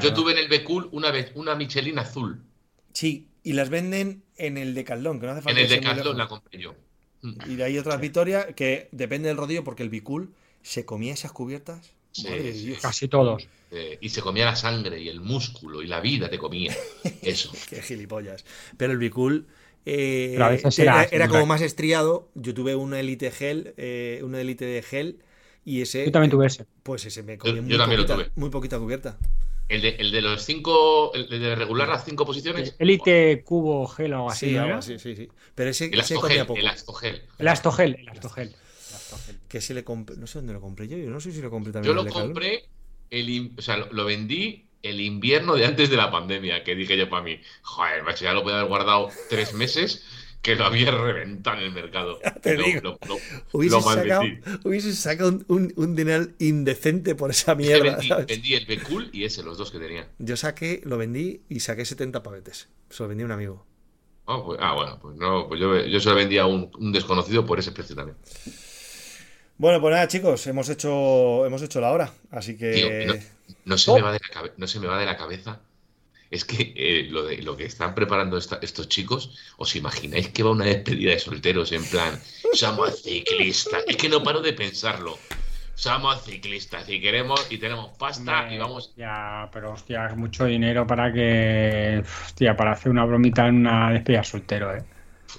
[0.00, 2.42] Yo tuve en el Becul una, ve- una Michelin azul.
[2.92, 5.84] Sí, y las venden en el Decathlon, que no hace En falta el irse muy
[5.90, 6.74] Decathlon la compré yo.
[7.48, 10.32] Y de ahí otras Vitoria que depende del rodillo porque el Bicool
[10.62, 11.92] se comía esas cubiertas.
[12.10, 12.66] Sí, Madre de sí.
[12.66, 12.78] Dios.
[12.82, 13.48] Casi todos.
[13.70, 16.76] Eh, y se comía la sangre y el músculo y la vida te comía.
[17.22, 17.52] Eso.
[17.70, 18.44] Qué gilipollas.
[18.76, 19.46] Pero el Bicool
[19.86, 22.28] eh, Pero a veces era, era- como más estriado.
[22.34, 25.18] Yo tuve una Elite Gel, eh, una Elite de gel
[25.64, 26.04] y ese.
[26.04, 26.66] Yo también tuve ese.
[26.82, 28.40] Pues ese me comía Yo- muy, yo también lo poquita, tuve.
[28.40, 29.18] muy poquita cubierta.
[29.72, 32.76] El de, el de los cinco, el de regular las cinco posiciones.
[32.78, 34.50] Elite Cubo Gel o algo así.
[34.50, 35.28] Sí, ¿no algo así, sí, sí.
[35.54, 36.60] Pero ese El Astogel, poco.
[36.60, 37.22] el Astogel.
[37.38, 37.96] El Astogel.
[37.98, 38.48] El Astogel.
[38.48, 39.38] El Astogel.
[39.48, 40.16] Que se le compré.
[40.16, 40.98] No sé dónde lo compré yo.
[40.98, 41.90] Yo no sé si lo compré también.
[41.90, 42.64] Yo lo el compré,
[43.10, 46.96] el, o sea, lo, lo vendí el invierno de antes de la pandemia, que dije
[46.96, 50.04] yo para mí, joder, macho, ya lo podía haber guardado tres meses,
[50.42, 52.18] que lo había reventado en el mercado.
[52.42, 52.80] te Lo- digo.
[52.82, 53.18] lo- lo-
[54.92, 57.92] sacado, un, un, un dinero indecente por esa mierda.
[57.92, 58.26] vendí, ¿sabes?
[58.26, 60.08] vendí el Becul y ese, los dos que tenía.
[60.18, 62.68] Yo saqué, lo vendí y saqué 70 pavetes.
[62.90, 63.64] Se lo vendí a un amigo.
[64.26, 66.92] Ah, pues- ah, bueno, pues no, pues yo, yo se lo vendí a un, un
[66.92, 68.16] desconocido por ese precio también.
[69.58, 72.12] Bueno, pues nada, chicos, hemos hecho, hemos hecho la hora.
[72.30, 72.72] Así que.
[72.72, 73.20] Tío, no,
[73.64, 75.60] no se me va de la cabe- no se me va de la cabeza.
[76.32, 80.42] Es que eh, lo, de, lo que están preparando esta- estos chicos, ¿os imagináis que
[80.42, 82.18] va una despedida de solteros en plan,
[82.54, 83.84] somos ciclistas?
[83.86, 85.18] Es que no paro de pensarlo.
[85.74, 88.92] Somos ciclistas y queremos y tenemos pasta Hombre, y vamos.
[88.96, 92.02] Ya, pero hostia, es mucho dinero para que.
[92.26, 94.82] Hostia, para hacer una bromita en una despedida soltero, ¿eh?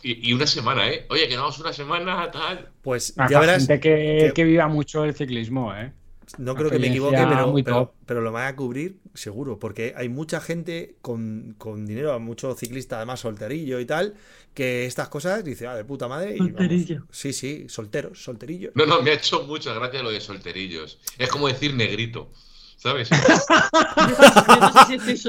[0.02, 1.06] Y, y una semana, ¿eh?
[1.10, 2.68] Oye, que vamos una semana, tal.
[2.82, 3.58] Pues ya verás.
[3.58, 5.92] gente que, que- que viva mucho el ciclismo, ¿eh?
[6.38, 7.18] No creo que me equivoque,
[7.64, 12.56] pero, pero, lo van a cubrir seguro, porque hay mucha gente con, con dinero, mucho
[12.56, 14.16] ciclista además solterillo y tal,
[14.56, 16.36] que estas cosas dice, ah, de puta madre.
[16.36, 16.54] Y vamos.
[16.54, 17.04] Solterillo.
[17.12, 18.72] Sí, sí, solteros, solterillos.
[18.76, 21.00] No, no, me ha hecho mucha gracia lo de solterillos.
[21.20, 22.32] Es como decir negrito,
[22.78, 23.10] ¿sabes?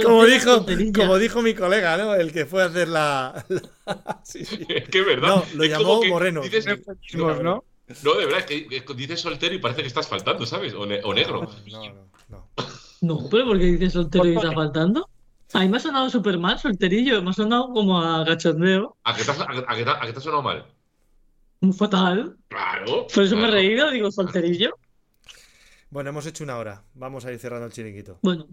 [0.05, 2.15] Como dijo, como dijo mi colega, ¿no?
[2.15, 3.45] El que fue a hacer la.
[3.49, 4.65] la- Sí, sí.
[4.69, 5.29] Es que es verdad.
[5.29, 6.43] No, lo Es llamó como que Moreno.
[6.43, 6.67] dices-
[7.43, 7.65] ¿no?
[8.03, 10.72] No, de verdad, es que, que dices soltero y parece que estás faltando, ¿sabes?
[10.74, 11.43] O, ne- o negro.
[11.70, 12.51] No, no, no.
[13.01, 15.09] No, pero porque dices soltero y está faltando.
[15.53, 17.22] A mí me ha sonado súper mal, solterillo.
[17.22, 18.97] Me ha sonado como a cachondeo.
[19.05, 20.66] ¿A qué te, has- a, a qué te- a qué te ha sonado mal?
[21.76, 22.37] Fatal.
[22.49, 23.07] Claro.
[23.12, 24.76] Por eso me he reído, digo solterillo.
[25.91, 26.82] Bueno, hemos hecho una hora.
[26.95, 28.18] Vamos a ir cerrando el chiringuito.
[28.22, 28.49] Bueno,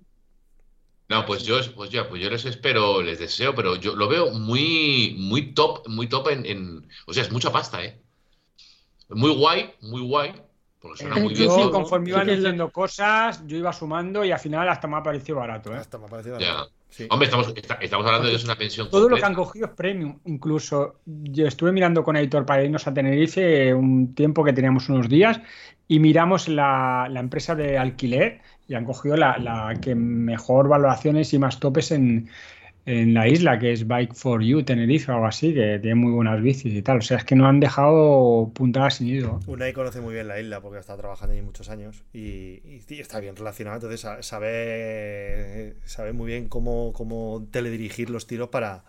[1.09, 4.31] No, pues yo, pues ya, pues yo les espero, les deseo, pero yo lo veo
[4.31, 7.99] muy, muy top, muy top en, en- o sea, es mucha pasta, ¿eh?
[9.15, 10.31] Muy guay, muy guay,
[10.79, 14.31] porque suena Eh, muy yo bien Yo, conforme iban diciendo cosas, yo iba sumando y
[14.31, 15.77] al final hasta me ha parecido barato, ¿eh?
[15.77, 16.39] Hasta me ha parecido.
[16.39, 16.65] Ya.
[16.89, 17.07] Sí.
[17.09, 19.67] Hombre, estamos, está- estamos hablando de que es una pensión Todo lo que han cogido
[19.67, 20.19] es premium.
[20.25, 25.07] Incluso yo estuve mirando con Editor para irnos a Tenerife un tiempo que teníamos unos
[25.07, 25.39] días
[25.87, 31.33] y miramos la, la empresa de alquiler y han cogido la, la que mejor valoraciones
[31.33, 32.29] y más topes en,
[32.85, 36.11] en la isla, que es Bike for You Tenerife o algo así, que tiene muy
[36.11, 36.97] buenas bicis y tal.
[36.99, 39.39] O sea, es que no han dejado puntadas sin ido.
[39.45, 42.19] Unai conoce muy bien la isla porque ha estado trabajando allí muchos años y,
[42.65, 43.75] y- y está bien relacionado.
[43.77, 48.83] Entonces sa- sabe, sabe muy bien cómo, cómo teledirigir los tiros para,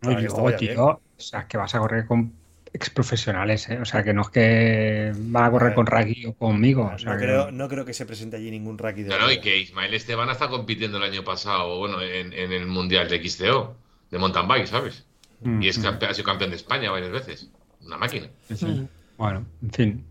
[0.00, 0.56] No, para y que bien.
[0.56, 2.32] tío, o sea, que vas a correr con
[2.76, 3.78] ex profesionales, ¿eh?
[3.80, 5.74] O sea, que no es que van a correr ver.
[5.74, 6.92] con Raki o conmigo.
[6.94, 9.30] o sea, No que creo, no creo que se presente allí ningún raki de No,
[9.30, 13.28] y que Ismael Esteban está compitiendo el año pasado, bueno, en, en el Mundial de
[13.28, 13.76] XTO,
[14.10, 15.06] de mountain bike, ¿sabes?
[15.40, 15.86] Mm, Y es mm.
[15.86, 17.50] ha sido campeón de España varias veces.
[17.80, 18.28] Una máquina.
[18.54, 18.86] Sí.
[19.16, 20.04] Bueno, en fin.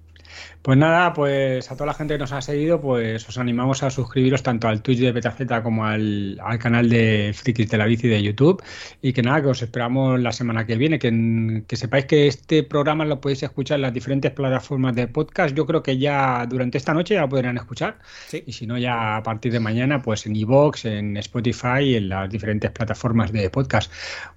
[0.62, 3.90] Pues nada, pues a toda la gente que nos ha seguido, pues os animamos a
[3.90, 8.08] suscribiros tanto al Twitch de Betaceta como al, al canal de Frikis de la Bici
[8.08, 8.64] de YouTube.
[9.02, 10.98] Y que nada, que os esperamos la semana que viene.
[10.98, 15.56] Que, que sepáis que este programa lo podéis escuchar en las diferentes plataformas de podcast.
[15.56, 18.00] Yo creo que ya durante esta noche ya lo podrán escuchar.
[18.28, 18.44] Sí.
[18.46, 22.10] Y si no, ya a partir de mañana, pues en iVoox, en Spotify y en
[22.10, 23.92] las diferentes plataformas de podcast.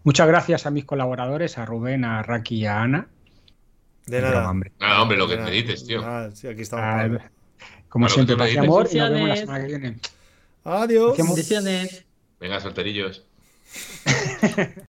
[0.05, 3.09] Muchas gracias a mis colaboradores, a Rubén, a Raki y a Ana.
[4.11, 4.51] De Broma, nada.
[4.51, 4.73] hombre.
[4.81, 5.51] Ah, hombre, lo De que nada.
[5.51, 6.03] necesites, tío.
[6.05, 6.85] Ah, sí, aquí estamos.
[6.85, 7.31] Ah,
[7.89, 8.65] como Claro, siempre, me paz y dices.
[8.65, 9.97] amor y nos vemos la semana que viene.
[10.65, 11.17] Adiós.
[11.17, 12.05] Bendiciones.
[12.41, 13.25] Venga, solterillos.